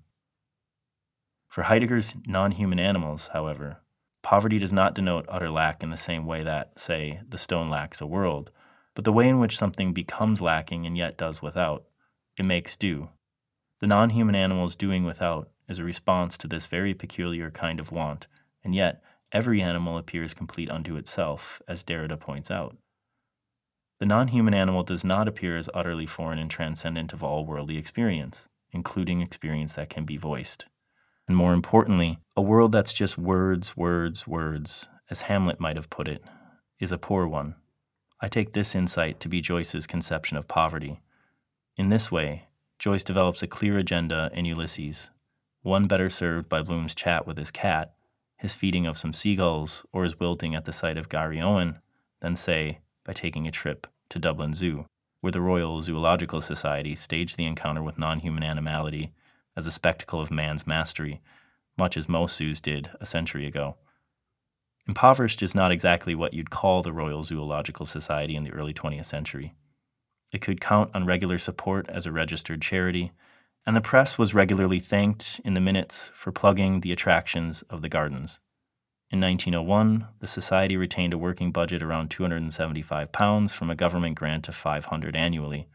For 1.48 1.64
Heidegger's 1.64 2.14
non 2.26 2.52
human 2.52 2.80
animals, 2.80 3.28
however, 3.34 3.82
poverty 4.22 4.58
does 4.58 4.72
not 4.72 4.94
denote 4.94 5.26
utter 5.28 5.50
lack 5.50 5.82
in 5.82 5.90
the 5.90 5.98
same 5.98 6.24
way 6.24 6.42
that, 6.44 6.80
say, 6.80 7.20
the 7.28 7.36
stone 7.36 7.68
lacks 7.68 8.00
a 8.00 8.06
world, 8.06 8.50
but 8.94 9.04
the 9.04 9.12
way 9.12 9.28
in 9.28 9.38
which 9.38 9.58
something 9.58 9.92
becomes 9.92 10.40
lacking 10.40 10.86
and 10.86 10.96
yet 10.96 11.18
does 11.18 11.42
without. 11.42 11.84
It 12.38 12.46
makes 12.46 12.74
do, 12.74 13.10
the 13.80 13.86
non 13.86 14.10
human 14.10 14.34
animal's 14.34 14.76
doing 14.76 15.04
without 15.04 15.50
is 15.68 15.78
a 15.78 15.84
response 15.84 16.36
to 16.38 16.46
this 16.46 16.66
very 16.66 16.92
peculiar 16.92 17.50
kind 17.50 17.80
of 17.80 17.90
want, 17.90 18.26
and 18.62 18.74
yet 18.74 19.02
every 19.32 19.62
animal 19.62 19.96
appears 19.96 20.34
complete 20.34 20.70
unto 20.70 20.96
itself, 20.96 21.62
as 21.66 21.82
Derrida 21.82 22.18
points 22.18 22.50
out. 22.50 22.76
The 23.98 24.06
non 24.06 24.28
human 24.28 24.52
animal 24.52 24.82
does 24.82 25.04
not 25.04 25.28
appear 25.28 25.56
as 25.56 25.70
utterly 25.72 26.06
foreign 26.06 26.38
and 26.38 26.50
transcendent 26.50 27.12
of 27.12 27.22
all 27.22 27.46
worldly 27.46 27.78
experience, 27.78 28.48
including 28.70 29.22
experience 29.22 29.74
that 29.74 29.90
can 29.90 30.04
be 30.04 30.16
voiced. 30.16 30.66
And 31.26 31.36
more 31.36 31.54
importantly, 31.54 32.18
a 32.36 32.42
world 32.42 32.72
that's 32.72 32.92
just 32.92 33.16
words, 33.16 33.76
words, 33.76 34.26
words, 34.26 34.88
as 35.08 35.22
Hamlet 35.22 35.60
might 35.60 35.76
have 35.76 35.90
put 35.90 36.08
it, 36.08 36.22
is 36.78 36.92
a 36.92 36.98
poor 36.98 37.26
one. 37.26 37.54
I 38.20 38.28
take 38.28 38.52
this 38.52 38.74
insight 38.74 39.20
to 39.20 39.28
be 39.28 39.40
Joyce's 39.40 39.86
conception 39.86 40.36
of 40.36 40.48
poverty. 40.48 41.00
In 41.76 41.88
this 41.88 42.10
way, 42.10 42.48
Joyce 42.80 43.04
develops 43.04 43.42
a 43.42 43.46
clear 43.46 43.76
agenda 43.76 44.30
in 44.32 44.46
Ulysses, 44.46 45.10
one 45.60 45.86
better 45.86 46.08
served 46.08 46.48
by 46.48 46.62
Bloom's 46.62 46.94
chat 46.94 47.26
with 47.26 47.36
his 47.36 47.50
cat, 47.50 47.92
his 48.38 48.54
feeding 48.54 48.86
of 48.86 48.96
some 48.96 49.12
seagulls, 49.12 49.84
or 49.92 50.04
his 50.04 50.18
wilting 50.18 50.54
at 50.54 50.64
the 50.64 50.72
sight 50.72 50.96
of 50.96 51.10
Garryowen, 51.10 51.82
than, 52.22 52.36
say, 52.36 52.78
by 53.04 53.12
taking 53.12 53.46
a 53.46 53.50
trip 53.50 53.86
to 54.08 54.18
Dublin 54.18 54.54
Zoo, 54.54 54.86
where 55.20 55.30
the 55.30 55.42
Royal 55.42 55.82
Zoological 55.82 56.40
Society 56.40 56.94
staged 56.94 57.36
the 57.36 57.44
encounter 57.44 57.82
with 57.82 57.98
non 57.98 58.20
human 58.20 58.42
animality 58.42 59.12
as 59.54 59.66
a 59.66 59.70
spectacle 59.70 60.22
of 60.22 60.30
man's 60.30 60.66
mastery, 60.66 61.20
much 61.76 61.98
as 61.98 62.08
most 62.08 62.34
zoos 62.34 62.62
did 62.62 62.90
a 62.98 63.04
century 63.04 63.46
ago. 63.46 63.76
Impoverished 64.88 65.42
is 65.42 65.54
not 65.54 65.70
exactly 65.70 66.14
what 66.14 66.32
you'd 66.32 66.48
call 66.48 66.80
the 66.80 66.94
Royal 66.94 67.24
Zoological 67.24 67.84
Society 67.84 68.36
in 68.36 68.44
the 68.44 68.52
early 68.52 68.72
20th 68.72 69.04
century. 69.04 69.52
It 70.32 70.40
could 70.40 70.60
count 70.60 70.90
on 70.94 71.06
regular 71.06 71.38
support 71.38 71.88
as 71.88 72.06
a 72.06 72.12
registered 72.12 72.62
charity, 72.62 73.12
and 73.66 73.76
the 73.76 73.80
press 73.80 74.16
was 74.16 74.34
regularly 74.34 74.78
thanked 74.78 75.40
in 75.44 75.54
the 75.54 75.60
minutes 75.60 76.10
for 76.14 76.32
plugging 76.32 76.80
the 76.80 76.92
attractions 76.92 77.62
of 77.62 77.82
the 77.82 77.88
gardens. 77.88 78.40
In 79.10 79.20
1901, 79.20 80.06
the 80.20 80.28
Society 80.28 80.76
retained 80.76 81.12
a 81.12 81.18
working 81.18 81.50
budget 81.50 81.82
around 81.82 82.10
£275 82.10 83.52
from 83.52 83.68
a 83.68 83.74
government 83.74 84.14
grant 84.14 84.48
of 84.48 84.54
500 84.54 85.16
annually. 85.16 85.68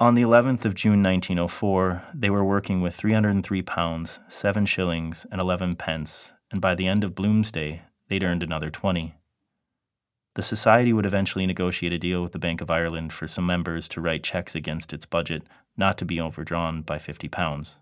On 0.00 0.14
the 0.14 0.22
11th 0.22 0.64
of 0.64 0.74
June 0.74 1.02
1904, 1.02 2.02
they 2.12 2.28
were 2.28 2.44
working 2.44 2.80
with 2.80 2.98
£303, 2.98 4.18
7 4.28 4.66
shillings, 4.66 5.26
and 5.30 5.40
11 5.40 5.76
pence, 5.76 6.32
and 6.50 6.60
by 6.60 6.74
the 6.74 6.88
end 6.88 7.04
of 7.04 7.14
Bloomsday, 7.14 7.82
they'd 8.08 8.24
earned 8.24 8.42
another 8.42 8.68
20. 8.68 9.14
The 10.36 10.42
society 10.42 10.92
would 10.92 11.06
eventually 11.06 11.46
negotiate 11.46 11.94
a 11.94 11.98
deal 11.98 12.22
with 12.22 12.32
the 12.32 12.38
Bank 12.38 12.60
of 12.60 12.70
Ireland 12.70 13.14
for 13.14 13.26
some 13.26 13.46
members 13.46 13.88
to 13.88 14.02
write 14.02 14.22
checks 14.22 14.54
against 14.54 14.92
its 14.92 15.06
budget 15.06 15.44
not 15.78 15.96
to 15.96 16.04
be 16.04 16.20
overdrawn 16.20 16.82
by 16.82 16.98
£50. 16.98 17.76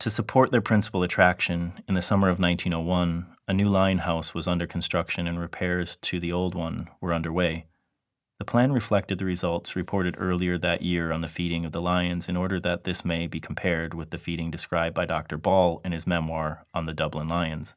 To 0.00 0.10
support 0.10 0.50
their 0.50 0.60
principal 0.60 1.02
attraction, 1.02 1.82
in 1.88 1.94
the 1.94 2.02
summer 2.02 2.28
of 2.28 2.38
1901, 2.38 3.26
a 3.48 3.54
new 3.54 3.70
lion 3.70 3.98
house 3.98 4.34
was 4.34 4.46
under 4.46 4.66
construction 4.66 5.26
and 5.26 5.40
repairs 5.40 5.96
to 6.02 6.20
the 6.20 6.30
old 6.30 6.54
one 6.54 6.90
were 7.00 7.14
underway. 7.14 7.64
The 8.38 8.44
plan 8.44 8.72
reflected 8.72 9.16
the 9.16 9.24
results 9.24 9.74
reported 9.74 10.16
earlier 10.18 10.58
that 10.58 10.82
year 10.82 11.10
on 11.10 11.22
the 11.22 11.28
feeding 11.28 11.64
of 11.64 11.72
the 11.72 11.80
lions 11.80 12.28
in 12.28 12.36
order 12.36 12.60
that 12.60 12.84
this 12.84 13.02
may 13.02 13.26
be 13.26 13.40
compared 13.40 13.94
with 13.94 14.10
the 14.10 14.18
feeding 14.18 14.50
described 14.50 14.94
by 14.94 15.06
Dr. 15.06 15.38
Ball 15.38 15.80
in 15.86 15.92
his 15.92 16.06
memoir 16.06 16.66
on 16.74 16.84
the 16.84 16.92
Dublin 16.92 17.28
Lions. 17.28 17.76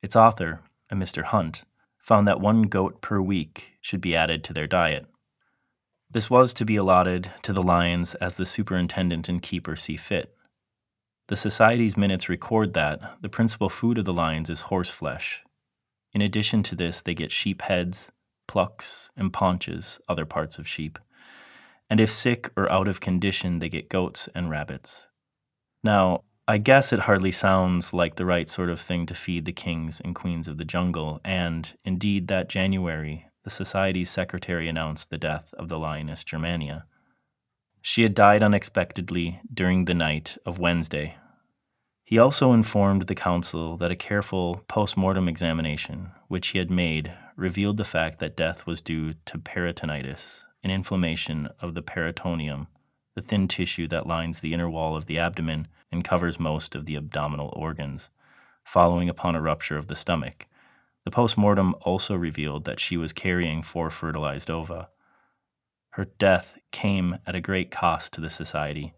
Its 0.00 0.16
author, 0.16 0.60
a 0.88 0.94
Mr. 0.94 1.24
Hunt, 1.24 1.64
found 2.02 2.26
that 2.26 2.40
one 2.40 2.62
goat 2.62 3.00
per 3.00 3.20
week 3.20 3.72
should 3.80 4.00
be 4.00 4.16
added 4.16 4.42
to 4.44 4.52
their 4.52 4.66
diet. 4.66 5.06
This 6.10 6.28
was 6.28 6.52
to 6.54 6.64
be 6.64 6.76
allotted 6.76 7.30
to 7.42 7.52
the 7.52 7.62
lions 7.62 8.14
as 8.16 8.34
the 8.34 8.46
superintendent 8.46 9.28
and 9.28 9.40
keeper 9.40 9.76
see 9.76 9.96
fit. 9.96 10.34
The 11.28 11.36
Society's 11.36 11.96
minutes 11.96 12.28
record 12.28 12.74
that 12.74 13.00
the 13.20 13.28
principal 13.28 13.68
food 13.68 13.98
of 13.98 14.04
the 14.04 14.12
lions 14.12 14.50
is 14.50 14.62
horse 14.62 14.90
flesh. 14.90 15.44
In 16.12 16.20
addition 16.20 16.64
to 16.64 16.74
this, 16.74 17.00
they 17.00 17.14
get 17.14 17.30
sheep 17.30 17.62
heads, 17.62 18.10
plucks, 18.48 19.10
and 19.16 19.32
paunches, 19.32 20.00
other 20.08 20.26
parts 20.26 20.58
of 20.58 20.66
sheep. 20.66 20.98
And 21.88 22.00
if 22.00 22.10
sick 22.10 22.50
or 22.56 22.70
out 22.70 22.88
of 22.88 23.00
condition, 23.00 23.60
they 23.60 23.68
get 23.68 23.88
goats 23.88 24.28
and 24.34 24.50
rabbits. 24.50 25.06
Now, 25.84 26.24
I 26.48 26.58
guess 26.58 26.92
it 26.92 27.00
hardly 27.00 27.32
sounds 27.32 27.92
like 27.92 28.16
the 28.16 28.26
right 28.26 28.48
sort 28.48 28.70
of 28.70 28.80
thing 28.80 29.06
to 29.06 29.14
feed 29.14 29.44
the 29.44 29.52
kings 29.52 30.00
and 30.00 30.14
queens 30.14 30.48
of 30.48 30.58
the 30.58 30.64
jungle, 30.64 31.20
and 31.24 31.72
indeed, 31.84 32.28
that 32.28 32.48
January, 32.48 33.26
the 33.44 33.50
Society's 33.50 34.10
secretary 34.10 34.68
announced 34.68 35.10
the 35.10 35.18
death 35.18 35.54
of 35.54 35.68
the 35.68 35.78
lioness 35.78 36.24
Germania. 36.24 36.86
She 37.82 38.02
had 38.02 38.14
died 38.14 38.42
unexpectedly 38.42 39.40
during 39.52 39.84
the 39.84 39.94
night 39.94 40.36
of 40.44 40.58
Wednesday. 40.58 41.16
He 42.04 42.18
also 42.18 42.52
informed 42.52 43.02
the 43.02 43.14
council 43.14 43.76
that 43.76 43.92
a 43.92 43.96
careful 43.96 44.64
post 44.66 44.96
mortem 44.96 45.28
examination, 45.28 46.10
which 46.26 46.48
he 46.48 46.58
had 46.58 46.70
made, 46.70 47.12
revealed 47.36 47.76
the 47.76 47.84
fact 47.84 48.18
that 48.18 48.36
death 48.36 48.66
was 48.66 48.82
due 48.82 49.14
to 49.26 49.38
peritonitis, 49.38 50.44
an 50.64 50.72
inflammation 50.72 51.48
of 51.60 51.74
the 51.74 51.82
peritoneum, 51.82 52.66
the 53.14 53.22
thin 53.22 53.48
tissue 53.48 53.88
that 53.88 54.06
lines 54.06 54.40
the 54.40 54.54
inner 54.54 54.70
wall 54.70 54.96
of 54.96 55.06
the 55.06 55.18
abdomen 55.18 55.68
and 55.90 56.04
covers 56.04 56.38
most 56.38 56.74
of 56.74 56.86
the 56.86 56.96
abdominal 56.96 57.52
organs, 57.56 58.10
following 58.64 59.08
upon 59.08 59.34
a 59.34 59.40
rupture 59.40 59.76
of 59.76 59.88
the 59.88 59.96
stomach. 59.96 60.46
The 61.04 61.10
post 61.10 61.36
mortem 61.36 61.74
also 61.82 62.14
revealed 62.14 62.64
that 62.64 62.80
she 62.80 62.96
was 62.96 63.12
carrying 63.12 63.62
four 63.62 63.90
fertilized 63.90 64.50
ova. 64.50 64.90
Her 65.90 66.04
death 66.04 66.58
came 66.70 67.18
at 67.26 67.34
a 67.34 67.40
great 67.40 67.70
cost 67.70 68.12
to 68.14 68.20
the 68.20 68.30
society, 68.30 68.92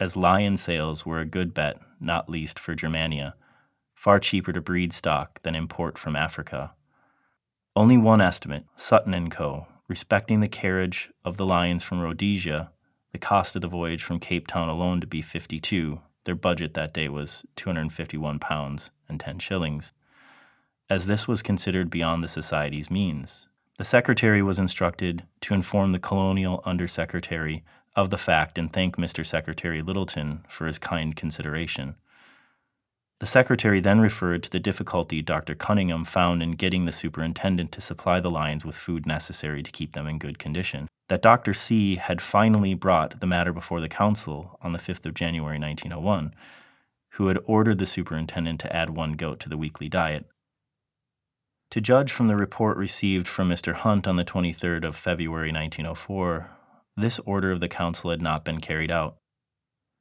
as 0.00 0.16
lion 0.16 0.56
sales 0.56 1.04
were 1.04 1.20
a 1.20 1.26
good 1.26 1.52
bet, 1.52 1.78
not 2.00 2.30
least 2.30 2.58
for 2.58 2.74
Germania, 2.74 3.34
far 3.94 4.20
cheaper 4.20 4.52
to 4.52 4.60
breed 4.60 4.92
stock 4.92 5.42
than 5.42 5.54
import 5.54 5.98
from 5.98 6.16
Africa. 6.16 6.72
Only 7.74 7.98
one 7.98 8.20
estimate, 8.20 8.64
Sutton 8.76 9.12
and 9.12 9.30
Co., 9.30 9.66
respecting 9.88 10.40
the 10.40 10.48
carriage 10.48 11.10
of 11.24 11.36
the 11.36 11.46
lions 11.46 11.82
from 11.82 12.00
Rhodesia, 12.00 12.70
the 13.12 13.18
cost 13.18 13.54
of 13.56 13.62
the 13.62 13.68
voyage 13.68 14.02
from 14.02 14.20
Cape 14.20 14.46
Town 14.46 14.68
alone 14.68 15.00
to 15.00 15.06
be 15.06 15.22
52. 15.22 16.00
Their 16.24 16.34
budget 16.34 16.74
that 16.74 16.92
day 16.92 17.08
was 17.08 17.44
251 17.56 18.38
pounds 18.38 18.90
and 19.08 19.18
10 19.18 19.38
shillings, 19.38 19.92
as 20.90 21.06
this 21.06 21.26
was 21.26 21.42
considered 21.42 21.90
beyond 21.90 22.22
the 22.22 22.28
society's 22.28 22.90
means. 22.90 23.48
The 23.78 23.84
secretary 23.84 24.42
was 24.42 24.58
instructed 24.58 25.24
to 25.42 25.54
inform 25.54 25.92
the 25.92 25.98
colonial 25.98 26.62
undersecretary 26.66 27.64
of 27.94 28.10
the 28.10 28.18
fact 28.18 28.58
and 28.58 28.72
thank 28.72 28.96
Mr. 28.96 29.24
Secretary 29.24 29.80
Lyttelton 29.82 30.40
for 30.48 30.66
his 30.66 30.78
kind 30.78 31.16
consideration. 31.16 31.94
The 33.20 33.26
secretary 33.26 33.80
then 33.80 34.00
referred 34.00 34.42
to 34.44 34.50
the 34.50 34.60
difficulty 34.60 35.22
Dr. 35.22 35.54
Cunningham 35.54 36.04
found 36.04 36.42
in 36.42 36.52
getting 36.52 36.84
the 36.84 36.92
superintendent 36.92 37.72
to 37.72 37.80
supply 37.80 38.20
the 38.20 38.30
lions 38.30 38.64
with 38.64 38.76
food 38.76 39.06
necessary 39.06 39.62
to 39.62 39.72
keep 39.72 39.92
them 39.92 40.06
in 40.06 40.18
good 40.18 40.38
condition. 40.38 40.86
That 41.08 41.22
Dr. 41.22 41.54
C 41.54 41.96
had 41.96 42.20
finally 42.20 42.74
brought 42.74 43.20
the 43.20 43.26
matter 43.26 43.52
before 43.52 43.80
the 43.80 43.88
council 43.88 44.58
on 44.62 44.72
the 44.72 44.78
5th 44.78 45.04
of 45.06 45.14
January 45.14 45.58
1901, 45.58 46.34
who 47.12 47.26
had 47.26 47.38
ordered 47.46 47.78
the 47.78 47.86
superintendent 47.86 48.60
to 48.60 48.74
add 48.74 48.90
one 48.90 49.14
goat 49.14 49.40
to 49.40 49.48
the 49.48 49.56
weekly 49.56 49.88
diet, 49.88 50.26
to 51.70 51.82
judge 51.82 52.10
from 52.10 52.28
the 52.28 52.36
report 52.36 52.78
received 52.78 53.28
from 53.28 53.50
Mr. 53.50 53.74
Hunt 53.74 54.06
on 54.06 54.16
the 54.16 54.24
23rd 54.24 54.84
of 54.86 54.96
February 54.96 55.52
1904, 55.52 56.50
this 56.96 57.18
order 57.20 57.50
of 57.50 57.60
the 57.60 57.68
Council 57.68 58.10
had 58.10 58.22
not 58.22 58.42
been 58.42 58.60
carried 58.60 58.90
out. 58.90 59.16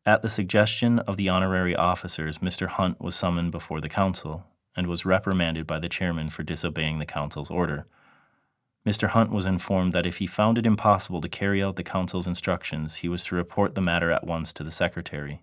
At 0.08 0.22
the 0.22 0.30
suggestion 0.30 1.00
of 1.00 1.18
the 1.18 1.28
honorary 1.28 1.76
officers, 1.76 2.38
Mr. 2.38 2.68
Hunt 2.68 3.02
was 3.02 3.14
summoned 3.14 3.52
before 3.52 3.82
the 3.82 3.90
Council 3.90 4.46
and 4.74 4.88
was 4.88 5.06
reprimanded 5.06 5.68
by 5.68 5.80
the 5.80 5.90
chairman 5.90 6.30
for 6.30 6.44
disobeying 6.44 7.00
the 7.00 7.06
Council's 7.06 7.52
order. 7.52 7.88
Mr. 8.88 9.10
Hunt 9.10 9.32
was 9.32 9.46
informed 9.46 9.92
that 9.92 10.06
if 10.06 10.20
he 10.20 10.26
found 10.26 10.58
it 10.58 10.66
impossible 10.66 11.20
to 11.20 11.28
carry 11.28 11.62
out 11.62 11.76
the 11.76 11.84
Council's 11.84 12.26
instructions, 12.26 12.96
he 12.96 13.10
was 13.10 13.26
to 13.26 13.36
report 13.36 13.76
the 13.76 13.82
matter 13.82 14.10
at 14.10 14.26
once 14.26 14.54
to 14.54 14.64
the 14.64 14.72
Secretary. 14.72 15.42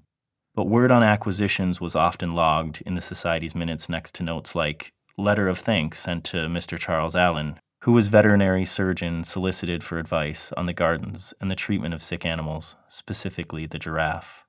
But 0.55 0.67
word 0.67 0.91
on 0.91 1.03
acquisitions 1.03 1.79
was 1.79 1.95
often 1.95 2.35
logged 2.35 2.83
in 2.87 2.95
the 2.95 3.03
Society's 3.03 3.55
minutes 3.55 3.91
next 3.91 4.15
to 4.15 4.23
notes 4.23 4.55
like, 4.55 4.95
letter 5.19 5.47
of 5.47 5.59
thanks 5.59 5.99
sent 5.99 6.25
to 6.25 6.49
Mr. 6.49 6.79
Charles 6.79 7.15
Allen, 7.15 7.61
who 7.83 7.93
was 7.93 8.09
veterinary 8.09 8.65
surgeon 8.65 9.25
solicited 9.25 9.85
for 9.85 9.99
advice 9.99 10.53
on 10.53 10.65
the 10.65 10.73
gardens 10.73 11.35
and 11.39 11.51
the 11.51 11.55
treatment 11.55 11.93
of 11.93 12.03
sick 12.03 12.25
animals, 12.25 12.77
specifically 12.89 13.67
the 13.67 13.79
giraffe. 13.79 14.41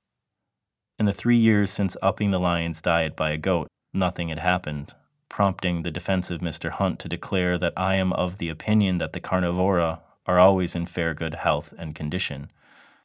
In 0.97 1.05
the 1.05 1.13
three 1.13 1.35
years 1.35 1.71
since 1.71 1.97
upping 2.01 2.31
the 2.31 2.39
lion's 2.39 2.81
diet 2.81 3.15
by 3.15 3.31
a 3.31 3.37
goat, 3.37 3.67
nothing 3.93 4.29
had 4.29 4.39
happened, 4.39 4.93
prompting 5.27 5.81
the 5.81 5.91
defensive 5.91 6.39
Mr. 6.39 6.71
Hunt 6.71 6.99
to 6.99 7.09
declare 7.09 7.57
that 7.57 7.73
I 7.75 7.95
am 7.95 8.13
of 8.13 8.37
the 8.37 8.47
opinion 8.47 8.97
that 8.99 9.11
the 9.11 9.19
carnivora 9.19 10.01
are 10.25 10.39
always 10.39 10.73
in 10.73 10.85
fair 10.85 11.13
good 11.13 11.35
health 11.35 11.73
and 11.77 11.93
condition. 11.93 12.49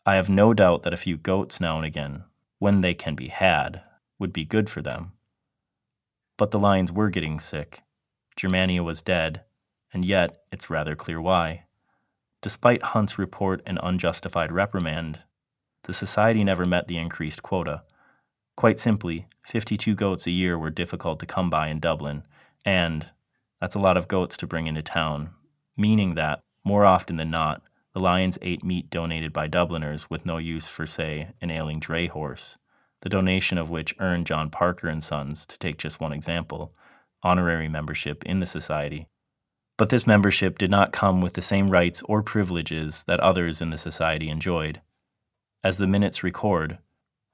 I 0.07 0.15
have 0.15 0.31
no 0.31 0.55
doubt 0.55 0.85
that 0.85 0.95
a 0.95 0.99
few 0.99 1.17
goats 1.17 1.61
now 1.61 1.77
and 1.79 1.85
again, 1.85 2.25
when 2.61 2.81
they 2.81 2.95
can 2.95 3.17
be 3.17 3.29
had, 3.29 3.83
would 4.21 4.33
be 4.33 4.45
good 4.45 4.71
for 4.71 4.81
them. 4.81 5.13
But 6.37 6.53
the 6.53 6.59
lions 6.59 6.93
were 6.93 7.11
getting 7.11 7.41
sick. 7.41 7.83
Germania 8.37 8.85
was 8.85 9.03
dead, 9.03 9.43
and 9.93 10.05
yet 10.05 10.43
it's 10.53 10.71
rather 10.71 10.95
clear 10.95 11.21
why. 11.21 11.65
Despite 12.41 12.83
Hunt's 12.83 13.19
report 13.19 13.63
and 13.67 13.81
unjustified 13.83 14.53
reprimand, 14.53 15.21
the 15.85 15.93
society 15.93 16.45
never 16.45 16.65
met 16.65 16.89
the 16.89 16.99
increased 16.99 17.43
quota. 17.43 17.83
Quite 18.57 18.79
simply, 18.79 19.27
52 19.47 19.95
goats 19.95 20.27
a 20.27 20.31
year 20.31 20.59
were 20.59 20.71
difficult 20.71 21.21
to 21.21 21.27
come 21.27 21.51
by 21.51 21.69
in 21.69 21.81
Dublin, 21.81 22.25
and 22.65 23.07
that's 23.61 23.75
a 23.75 23.81
lot 23.81 23.97
of 23.97 24.09
goats 24.09 24.37
to 24.39 24.47
bring 24.47 24.67
into 24.67 24.83
town, 24.83 25.31
meaning 25.77 26.15
that, 26.15 26.41
more 26.65 26.85
often 26.85 27.17
than 27.17 27.31
not, 27.31 27.63
the 27.95 28.01
lions 28.01 28.39
ate 28.43 28.63
meat 28.63 28.91
donated 28.91 29.33
by 29.33 29.47
Dubliners 29.47 30.09
with 30.09 30.27
no 30.27 30.39
use 30.39 30.67
for, 30.67 30.87
say, 30.87 31.31
an 31.41 31.51
ailing 31.51 31.81
dray 31.81 32.07
horse 32.07 32.57
the 33.03 33.09
donation 33.09 33.59
of 33.59 33.71
which 33.71 33.95
earned 33.99 34.27
John 34.27 34.51
Parker 34.51 34.89
and 34.89 35.03
Sons, 35.03 35.47
to 35.47 35.59
take 35.59 35.79
just 35.79 36.01
one 36.01 36.13
example, 36.13 36.75
honorary 37.23 37.69
membership 37.69 38.25
in 38.25 38.41
the 38.41 38.47
society. 38.47 39.09
But 39.77 39.89
this 39.89 40.07
membership 40.07 40.59
did 40.59 40.71
not 40.71 40.93
come 40.93 41.23
with 41.23 41.35
the 41.35 41.43
same 41.43 41.71
rights 41.71 42.03
or 42.05 42.23
privileges 42.23 43.05
that 43.07 43.21
others 43.21 43.63
in 43.63 43.71
the 43.71 43.79
society 43.79 44.29
enjoyed. 44.29 44.83
As 45.63 45.77
the 45.77 45.87
minutes 45.87 46.23
record, 46.23 46.79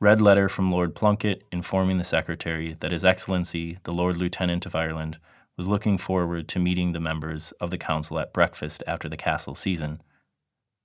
read 0.01 0.21
letter 0.21 0.49
from 0.49 0.73
Lord 0.73 0.97
Plunket 0.97 1.43
informing 1.53 1.99
the 1.99 2.05
secretary 2.05 2.75
that 2.81 2.91
His 2.91 3.05
Excellency 3.05 3.79
the 3.85 3.93
Lord 3.93 4.17
Lieutenant 4.17 4.67
of 4.67 4.75
Ireland 4.75 5.19
was 5.57 5.69
looking 5.69 5.97
forward 5.97 6.49
to 6.49 6.59
meeting 6.59 6.91
the 6.91 6.99
members 6.99 7.53
of 7.61 7.71
the 7.71 7.79
council 7.79 8.19
at 8.19 8.33
breakfast 8.33 8.83
after 8.85 9.09
the 9.09 9.17
castle 9.17 9.55
season. 9.55 10.03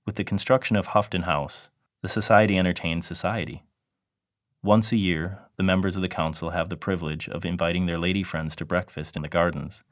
With 0.06 0.14
the 0.14 0.22
construction 0.22 0.76
of 0.76 0.88
Haughton 0.88 1.22
House, 1.22 1.68
the 2.00 2.08
society 2.08 2.56
entertained 2.56 3.04
society. 3.04 3.64
Once 4.62 4.92
a 4.92 4.96
year, 4.96 5.40
the 5.56 5.64
members 5.64 5.96
of 5.96 6.02
the 6.02 6.08
council 6.08 6.50
have 6.50 6.68
the 6.68 6.76
privilege 6.76 7.28
of 7.28 7.44
inviting 7.44 7.86
their 7.86 7.98
lady 7.98 8.22
friends 8.22 8.54
to 8.54 8.64
breakfast 8.64 9.16
in 9.16 9.22
the 9.22 9.28
gardens. 9.28 9.82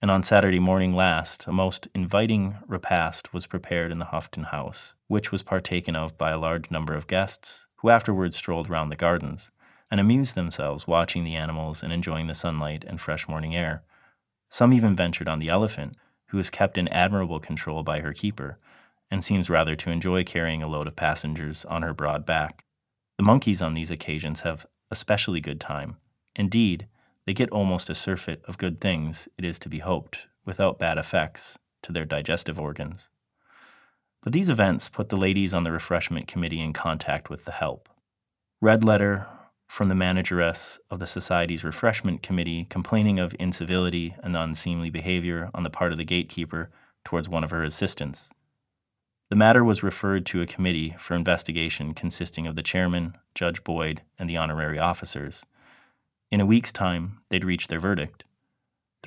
And 0.00 0.10
on 0.10 0.22
Saturday 0.22 0.60
morning 0.60 0.94
last, 0.94 1.46
a 1.46 1.52
most 1.52 1.88
inviting 1.94 2.56
repast 2.66 3.34
was 3.34 3.46
prepared 3.46 3.92
in 3.92 3.98
the 3.98 4.06
Haughton 4.06 4.44
House, 4.44 4.94
which 5.08 5.30
was 5.30 5.42
partaken 5.42 5.94
of 5.94 6.16
by 6.18 6.30
a 6.30 6.38
large 6.38 6.70
number 6.70 6.94
of 6.94 7.06
guests, 7.06 7.66
who 7.76 7.90
afterwards 7.90 8.36
strolled 8.36 8.68
round 8.68 8.90
the 8.90 8.96
gardens, 8.96 9.50
and 9.90 10.00
amused 10.00 10.34
themselves 10.34 10.86
watching 10.86 11.24
the 11.24 11.36
animals 11.36 11.82
and 11.82 11.92
enjoying 11.92 12.26
the 12.26 12.34
sunlight 12.34 12.84
and 12.86 13.00
fresh 13.00 13.28
morning 13.28 13.54
air. 13.54 13.82
Some 14.48 14.72
even 14.72 14.96
ventured 14.96 15.28
on 15.28 15.38
the 15.38 15.48
elephant, 15.48 15.96
who 16.26 16.38
is 16.38 16.50
kept 16.50 16.76
in 16.76 16.88
admirable 16.88 17.40
control 17.40 17.82
by 17.82 18.00
her 18.00 18.12
keeper, 18.12 18.58
and 19.10 19.22
seems 19.22 19.48
rather 19.48 19.76
to 19.76 19.90
enjoy 19.90 20.24
carrying 20.24 20.62
a 20.62 20.68
load 20.68 20.88
of 20.88 20.96
passengers 20.96 21.64
on 21.66 21.82
her 21.82 21.94
broad 21.94 22.26
back. 22.26 22.64
The 23.16 23.22
monkeys 23.22 23.62
on 23.62 23.74
these 23.74 23.90
occasions 23.90 24.40
have 24.40 24.66
especially 24.90 25.40
good 25.40 25.60
time. 25.60 25.96
Indeed, 26.34 26.88
they 27.24 27.34
get 27.34 27.50
almost 27.50 27.90
a 27.90 27.94
surfeit 27.94 28.42
of 28.46 28.58
good 28.58 28.80
things, 28.80 29.28
it 29.38 29.44
is 29.44 29.58
to 29.60 29.68
be 29.68 29.78
hoped, 29.78 30.26
without 30.44 30.78
bad 30.78 30.98
effects, 30.98 31.58
to 31.82 31.92
their 31.92 32.04
digestive 32.04 32.60
organs. 32.60 33.08
But 34.26 34.32
these 34.32 34.48
events 34.48 34.88
put 34.88 35.08
the 35.08 35.16
ladies 35.16 35.54
on 35.54 35.62
the 35.62 35.70
refreshment 35.70 36.26
committee 36.26 36.60
in 36.60 36.72
contact 36.72 37.30
with 37.30 37.44
the 37.44 37.52
help. 37.52 37.88
Read 38.60 38.82
letter 38.82 39.28
from 39.68 39.88
the 39.88 39.94
manageress 39.94 40.80
of 40.90 40.98
the 40.98 41.06
Society's 41.06 41.62
refreshment 41.62 42.24
committee 42.24 42.66
complaining 42.68 43.20
of 43.20 43.36
incivility 43.38 44.16
and 44.24 44.36
unseemly 44.36 44.90
behavior 44.90 45.48
on 45.54 45.62
the 45.62 45.70
part 45.70 45.92
of 45.92 45.96
the 45.96 46.04
gatekeeper 46.04 46.70
towards 47.04 47.28
one 47.28 47.44
of 47.44 47.52
her 47.52 47.62
assistants. 47.62 48.28
The 49.30 49.36
matter 49.36 49.62
was 49.62 49.84
referred 49.84 50.26
to 50.26 50.42
a 50.42 50.46
committee 50.46 50.96
for 50.98 51.14
investigation 51.14 51.94
consisting 51.94 52.48
of 52.48 52.56
the 52.56 52.64
chairman, 52.64 53.16
Judge 53.32 53.62
Boyd, 53.62 54.02
and 54.18 54.28
the 54.28 54.38
honorary 54.38 54.80
officers. 54.80 55.44
In 56.32 56.40
a 56.40 56.46
week's 56.46 56.72
time, 56.72 57.20
they'd 57.28 57.44
reach 57.44 57.68
their 57.68 57.78
verdict. 57.78 58.24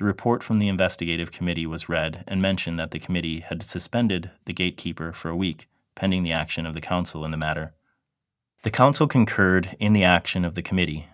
The 0.00 0.06
report 0.06 0.42
from 0.42 0.60
the 0.60 0.68
investigative 0.68 1.30
committee 1.30 1.66
was 1.66 1.90
read 1.90 2.24
and 2.26 2.40
mentioned 2.40 2.80
that 2.80 2.90
the 2.90 2.98
committee 2.98 3.40
had 3.40 3.62
suspended 3.62 4.30
the 4.46 4.54
gatekeeper 4.54 5.12
for 5.12 5.28
a 5.28 5.36
week, 5.36 5.68
pending 5.94 6.22
the 6.22 6.32
action 6.32 6.64
of 6.64 6.72
the 6.72 6.80
council 6.80 7.22
in 7.22 7.32
the 7.32 7.36
matter. 7.36 7.74
The 8.62 8.70
council 8.70 9.06
concurred 9.06 9.76
in 9.78 9.92
the 9.92 10.02
action 10.02 10.42
of 10.42 10.54
the 10.54 10.62
committee. 10.62 11.08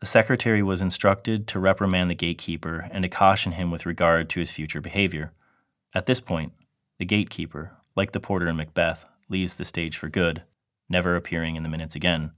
The 0.00 0.06
secretary 0.06 0.62
was 0.62 0.82
instructed 0.82 1.46
to 1.48 1.58
reprimand 1.58 2.10
the 2.10 2.14
gatekeeper 2.14 2.90
and 2.92 3.04
to 3.04 3.08
caution 3.08 3.52
him 3.52 3.70
with 3.70 3.86
regard 3.86 4.28
to 4.28 4.40
his 4.40 4.50
future 4.50 4.82
behavior. 4.82 5.32
At 5.94 6.04
this 6.04 6.20
point, 6.20 6.52
the 6.98 7.06
gatekeeper, 7.06 7.72
like 7.96 8.12
the 8.12 8.20
porter 8.20 8.48
in 8.48 8.56
Macbeth, 8.56 9.06
leaves 9.30 9.56
the 9.56 9.64
stage 9.64 9.96
for 9.96 10.10
good, 10.10 10.42
never 10.90 11.16
appearing 11.16 11.56
in 11.56 11.62
the 11.62 11.70
minutes 11.70 11.94
again. 11.94 12.32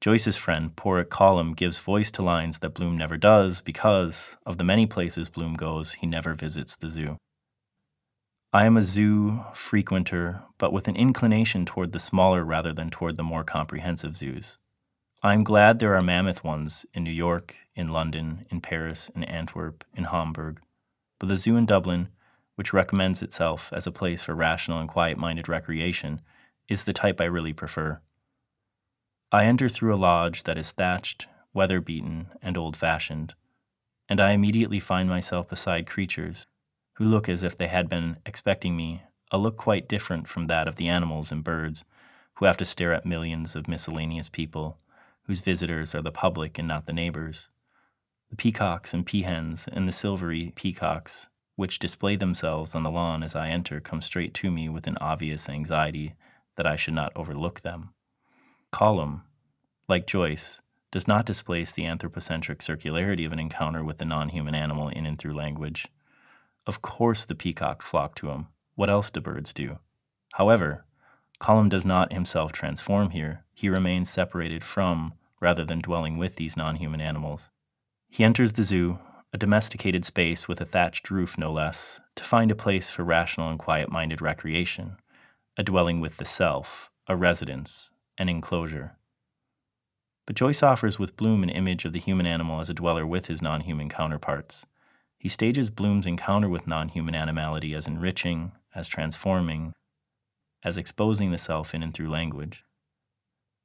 Joyce's 0.00 0.36
friend, 0.36 0.76
Padraic 0.76 1.08
Colum, 1.08 1.54
gives 1.54 1.78
voice 1.78 2.10
to 2.12 2.22
lines 2.22 2.58
that 2.58 2.74
Bloom 2.74 2.96
never 2.96 3.16
does 3.16 3.60
because, 3.60 4.36
of 4.44 4.58
the 4.58 4.64
many 4.64 4.86
places 4.86 5.28
Bloom 5.28 5.54
goes, 5.54 5.94
he 5.94 6.06
never 6.06 6.34
visits 6.34 6.76
the 6.76 6.88
zoo. 6.88 7.16
I 8.52 8.64
am 8.66 8.76
a 8.76 8.82
zoo 8.82 9.44
frequenter, 9.52 10.42
but 10.58 10.72
with 10.72 10.86
an 10.88 10.96
inclination 10.96 11.66
toward 11.66 11.92
the 11.92 11.98
smaller 11.98 12.44
rather 12.44 12.72
than 12.72 12.90
toward 12.90 13.16
the 13.16 13.22
more 13.22 13.44
comprehensive 13.44 14.16
zoos. 14.16 14.58
I 15.22 15.34
am 15.34 15.44
glad 15.44 15.78
there 15.78 15.94
are 15.94 16.02
mammoth 16.02 16.44
ones 16.44 16.86
in 16.94 17.02
New 17.02 17.10
York, 17.10 17.56
in 17.74 17.88
London, 17.88 18.46
in 18.50 18.60
Paris, 18.60 19.10
in 19.14 19.24
Antwerp, 19.24 19.84
in 19.94 20.04
Hamburg, 20.04 20.60
but 21.18 21.28
the 21.28 21.36
zoo 21.36 21.56
in 21.56 21.66
Dublin, 21.66 22.08
which 22.54 22.72
recommends 22.72 23.22
itself 23.22 23.72
as 23.72 23.86
a 23.86 23.92
place 23.92 24.22
for 24.22 24.34
rational 24.34 24.78
and 24.78 24.88
quiet 24.88 25.18
minded 25.18 25.48
recreation, 25.48 26.20
is 26.68 26.84
the 26.84 26.92
type 26.92 27.20
I 27.20 27.24
really 27.24 27.52
prefer. 27.52 28.00
I 29.32 29.44
enter 29.44 29.68
through 29.68 29.94
a 29.94 29.96
lodge 29.96 30.44
that 30.44 30.56
is 30.56 30.70
thatched, 30.70 31.26
weather 31.52 31.80
beaten, 31.80 32.28
and 32.40 32.56
old 32.56 32.76
fashioned, 32.76 33.34
and 34.08 34.20
I 34.20 34.32
immediately 34.32 34.78
find 34.78 35.08
myself 35.08 35.48
beside 35.48 35.86
creatures 35.86 36.46
who 36.94 37.04
look 37.04 37.28
as 37.28 37.42
if 37.42 37.58
they 37.58 37.66
had 37.66 37.88
been 37.88 38.16
expecting 38.24 38.76
me, 38.76 39.02
a 39.30 39.38
look 39.38 39.56
quite 39.56 39.88
different 39.88 40.28
from 40.28 40.46
that 40.46 40.68
of 40.68 40.76
the 40.76 40.88
animals 40.88 41.32
and 41.32 41.44
birds, 41.44 41.84
who 42.34 42.44
have 42.44 42.56
to 42.56 42.64
stare 42.64 42.92
at 42.92 43.04
millions 43.04 43.56
of 43.56 43.68
miscellaneous 43.68 44.28
people, 44.28 44.78
whose 45.24 45.40
visitors 45.40 45.94
are 45.94 46.02
the 46.02 46.12
public 46.12 46.58
and 46.58 46.68
not 46.68 46.86
the 46.86 46.92
neighbors. 46.92 47.48
The 48.30 48.36
peacocks 48.36 48.94
and 48.94 49.04
peahens 49.04 49.68
and 49.70 49.88
the 49.88 49.92
silvery 49.92 50.52
peacocks, 50.54 51.28
which 51.56 51.78
display 51.78 52.16
themselves 52.16 52.74
on 52.74 52.82
the 52.82 52.90
lawn 52.90 53.22
as 53.22 53.34
I 53.34 53.48
enter, 53.48 53.80
come 53.80 54.00
straight 54.00 54.34
to 54.34 54.50
me 54.50 54.68
with 54.68 54.86
an 54.86 54.96
obvious 55.00 55.48
anxiety 55.48 56.14
that 56.56 56.66
I 56.66 56.76
should 56.76 56.94
not 56.94 57.12
overlook 57.16 57.62
them. 57.62 57.90
Colum, 58.72 59.22
like 59.88 60.06
Joyce, 60.06 60.60
does 60.92 61.08
not 61.08 61.26
displace 61.26 61.72
the 61.72 61.86
anthropocentric 61.86 62.60
circularity 62.60 63.26
of 63.26 63.32
an 63.32 63.38
encounter 63.38 63.84
with 63.84 63.98
the 63.98 64.04
non 64.04 64.30
human 64.30 64.54
animal 64.54 64.88
in 64.88 65.06
and 65.06 65.18
through 65.18 65.34
language. 65.34 65.88
Of 66.66 66.82
course, 66.82 67.24
the 67.24 67.34
peacocks 67.34 67.86
flock 67.86 68.14
to 68.16 68.30
him. 68.30 68.48
What 68.74 68.90
else 68.90 69.10
do 69.10 69.20
birds 69.20 69.52
do? 69.52 69.78
However, 70.34 70.84
Colum 71.38 71.68
does 71.68 71.84
not 71.84 72.12
himself 72.12 72.52
transform 72.52 73.10
here. 73.10 73.44
He 73.52 73.68
remains 73.68 74.10
separated 74.10 74.64
from, 74.64 75.14
rather 75.40 75.64
than 75.64 75.80
dwelling 75.80 76.16
with, 76.16 76.36
these 76.36 76.56
non 76.56 76.76
human 76.76 77.00
animals. 77.00 77.50
He 78.08 78.24
enters 78.24 78.54
the 78.54 78.62
zoo, 78.62 78.98
a 79.32 79.38
domesticated 79.38 80.04
space 80.04 80.48
with 80.48 80.60
a 80.60 80.64
thatched 80.64 81.10
roof 81.10 81.36
no 81.36 81.52
less, 81.52 82.00
to 82.14 82.24
find 82.24 82.50
a 82.50 82.54
place 82.54 82.90
for 82.90 83.04
rational 83.04 83.50
and 83.50 83.58
quiet 83.58 83.90
minded 83.90 84.22
recreation, 84.22 84.96
a 85.56 85.62
dwelling 85.62 86.00
with 86.00 86.16
the 86.16 86.24
self, 86.24 86.90
a 87.06 87.16
residence, 87.16 87.90
an 88.18 88.28
enclosure. 88.28 88.96
But 90.26 90.36
Joyce 90.36 90.62
offers 90.62 90.98
with 90.98 91.16
Bloom 91.16 91.42
an 91.42 91.48
image 91.48 91.84
of 91.84 91.92
the 91.92 92.00
human 92.00 92.26
animal 92.26 92.60
as 92.60 92.68
a 92.68 92.74
dweller 92.74 93.06
with 93.06 93.26
his 93.26 93.40
non 93.40 93.62
human 93.62 93.88
counterparts. 93.88 94.66
He 95.18 95.28
stages 95.28 95.70
Bloom's 95.70 96.06
encounter 96.06 96.48
with 96.48 96.66
non 96.66 96.88
human 96.88 97.14
animality 97.14 97.74
as 97.74 97.86
enriching, 97.86 98.52
as 98.74 98.88
transforming, 98.88 99.72
as 100.62 100.76
exposing 100.76 101.30
the 101.30 101.38
self 101.38 101.74
in 101.74 101.82
and 101.82 101.94
through 101.94 102.10
language. 102.10 102.64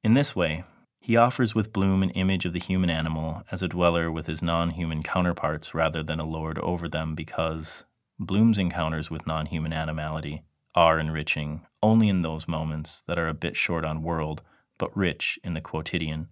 In 0.04 0.14
this 0.14 0.36
way, 0.36 0.64
he 1.00 1.16
offers 1.16 1.52
with 1.52 1.72
Bloom 1.72 2.04
an 2.04 2.10
image 2.10 2.44
of 2.44 2.52
the 2.52 2.60
human 2.60 2.90
animal 2.90 3.42
as 3.50 3.60
a 3.60 3.68
dweller 3.68 4.10
with 4.10 4.26
his 4.26 4.40
non 4.40 4.70
human 4.70 5.02
counterparts 5.02 5.74
rather 5.74 6.02
than 6.02 6.20
a 6.20 6.26
lord 6.26 6.58
over 6.60 6.88
them 6.88 7.16
because 7.16 7.84
Bloom's 8.20 8.58
encounters 8.58 9.10
with 9.10 9.26
non 9.26 9.46
human 9.46 9.72
animality 9.72 10.44
are 10.74 10.98
enriching 10.98 11.66
only 11.82 12.08
in 12.08 12.22
those 12.22 12.48
moments 12.48 13.02
that 13.06 13.18
are 13.18 13.28
a 13.28 13.34
bit 13.34 13.56
short 13.56 13.84
on 13.84 14.02
world 14.02 14.42
but 14.78 14.96
rich 14.96 15.38
in 15.44 15.54
the 15.54 15.60
quotidian. 15.60 16.28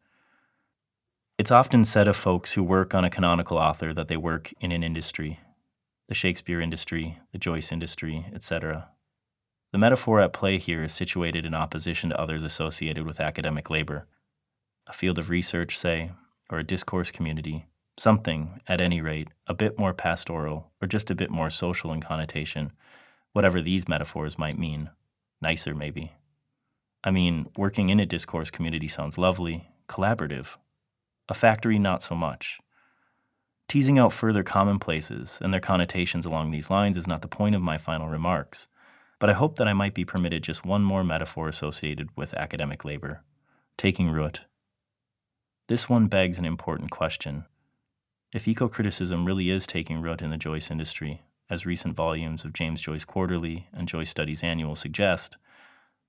It's 1.39 1.51
often 1.51 1.85
said 1.85 2.09
of 2.09 2.17
folks 2.17 2.55
who 2.55 2.63
work 2.63 2.95
on 2.95 3.05
a 3.05 3.11
canonical 3.11 3.59
author 3.59 3.95
that 3.95 4.09
they 4.09 4.17
work 4.17 4.53
in 4.61 4.73
an 4.73 4.83
industry 4.83 5.41
the 6.11 6.15
Shakespeare 6.17 6.61
industry, 6.61 7.21
the 7.31 7.39
Joyce 7.39 7.71
industry, 7.71 8.27
etc. 8.35 8.89
The 9.71 9.79
metaphor 9.79 10.21
at 10.21 10.33
play 10.33 10.59
here 10.59 10.83
is 10.83 10.93
situated 10.93 11.47
in 11.47 11.55
opposition 11.55 12.11
to 12.11 12.21
others 12.21 12.43
associated 12.43 13.07
with 13.07 13.21
academic 13.21 13.71
labor. 13.71 14.09
A 14.89 14.93
field 14.93 15.21
of 15.21 15.31
research, 15.31 15.79
say, 15.79 16.11
or 16.51 16.59
a 16.59 16.67
discourse 16.67 17.13
community, 17.13 17.67
something, 17.97 18.61
at 18.67 18.81
any 18.81 19.01
rate, 19.01 19.29
a 19.47 19.55
bit 19.55 19.79
more 19.79 19.95
pastoral 19.95 20.73
or 20.83 20.89
just 20.89 21.11
a 21.11 21.15
bit 21.15 21.31
more 21.31 21.49
social 21.49 21.93
in 21.93 22.01
connotation, 22.01 22.73
whatever 23.33 23.61
these 23.61 23.89
metaphors 23.89 24.39
might 24.39 24.59
mean. 24.59 24.91
Nicer, 25.41 25.75
maybe. 25.75 26.13
I 27.03 27.11
mean, 27.11 27.47
working 27.57 27.91
in 27.91 28.01
a 28.01 28.07
discourse 28.07 28.51
community 28.51 28.89
sounds 28.89 29.17
lovely, 29.17 29.69
collaborative, 29.89 30.57
a 31.29 31.35
factory 31.35 31.79
not 31.79 32.03
so 32.03 32.15
much. 32.15 32.59
Teasing 33.69 33.99
out 33.99 34.13
further 34.13 34.43
commonplaces 34.43 35.39
and 35.41 35.55
their 35.55 35.61
connotations 35.61 36.27
along 36.27 36.51
these 36.51 36.71
lines 36.71 36.97
is 36.97 37.07
not 37.07 37.23
the 37.23 37.29
point 37.29 37.55
of 37.55 37.63
my 37.63 37.79
final 37.79 38.09
remarks, 38.09 38.67
but 39.19 39.31
I 39.31 39.35
hope 39.35 39.57
that 39.57 39.69
I 39.69 39.73
might 39.73 39.95
be 39.95 40.05
permitted 40.05 40.43
just 40.43 40.67
one 40.67 40.83
more 40.83 41.05
metaphor 41.05 41.49
associated 41.49 42.09
with 42.17 42.35
academic 42.35 42.85
labor 42.85 43.23
taking 43.81 44.11
root. 44.11 44.43
This 45.67 45.89
one 45.89 46.07
begs 46.07 46.39
an 46.39 46.45
important 46.45 46.91
question. 46.91 47.47
If 48.31 48.47
eco 48.47 48.69
criticism 48.69 49.25
really 49.25 49.49
is 49.49 49.67
taking 49.67 50.03
root 50.03 50.21
in 50.21 50.29
the 50.29 50.37
Joyce 50.37 50.71
industry, 50.71 51.23
as 51.51 51.67
recent 51.67 51.97
volumes 51.97 52.45
of 52.45 52.53
James 52.53 52.81
Joyce 52.81 53.05
Quarterly 53.05 53.67
and 53.73 53.89
Joyce 53.89 54.09
Studies 54.09 54.45
Annual 54.45 54.77
suggest, 54.77 55.37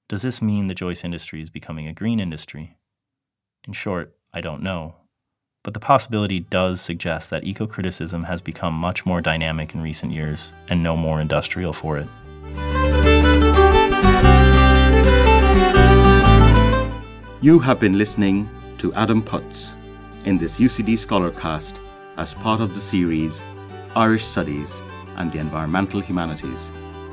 does 0.08 0.22
this 0.22 0.42
mean 0.42 0.68
the 0.68 0.76
Joyce 0.76 1.04
industry 1.04 1.42
is 1.42 1.50
becoming 1.50 1.88
a 1.88 1.94
green 1.94 2.20
industry? 2.20 2.78
In 3.68 3.74
short, 3.74 4.16
I 4.32 4.40
don't 4.40 4.62
know, 4.62 4.96
but 5.64 5.74
the 5.74 5.80
possibility 5.80 6.40
does 6.40 6.80
suggest 6.80 7.32
that 7.32 7.44
eco 7.44 7.66
criticism 7.66 8.24
has 8.24 8.42
become 8.42 8.74
much 8.76 9.06
more 9.06 9.20
dynamic 9.22 9.74
in 9.74 9.82
recent 9.82 10.12
years 10.12 10.54
and 10.70 10.84
no 10.84 10.96
more 10.96 11.20
industrial 11.20 11.74
for 11.74 11.98
it. 11.98 12.08
You 17.42 17.58
have 17.58 17.80
been 17.80 17.98
listening 17.98 18.48
to 18.78 18.94
Adam 18.94 19.24
Putz 19.24 19.74
in 20.26 20.38
this 20.38 20.60
UCD 20.60 20.94
Scholarcast 20.94 21.80
as 22.18 22.36
part 22.36 22.62
of 22.62 22.76
the 22.76 22.82
series 22.82 23.42
Irish 23.96 24.26
Studies 24.26 24.80
and 25.22 25.32
the 25.32 25.38
Environmental 25.38 26.00
Humanities. 26.00 26.70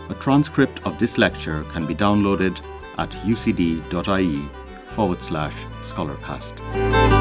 A 0.08 0.14
transcript 0.14 0.80
of 0.86 0.98
this 0.98 1.18
lecture 1.18 1.62
can 1.72 1.86
be 1.86 1.94
downloaded 1.94 2.58
at 2.96 3.10
ucd.ie 3.10 4.42
forward 4.86 5.22
slash 5.22 5.54
scholarcast. 5.82 7.17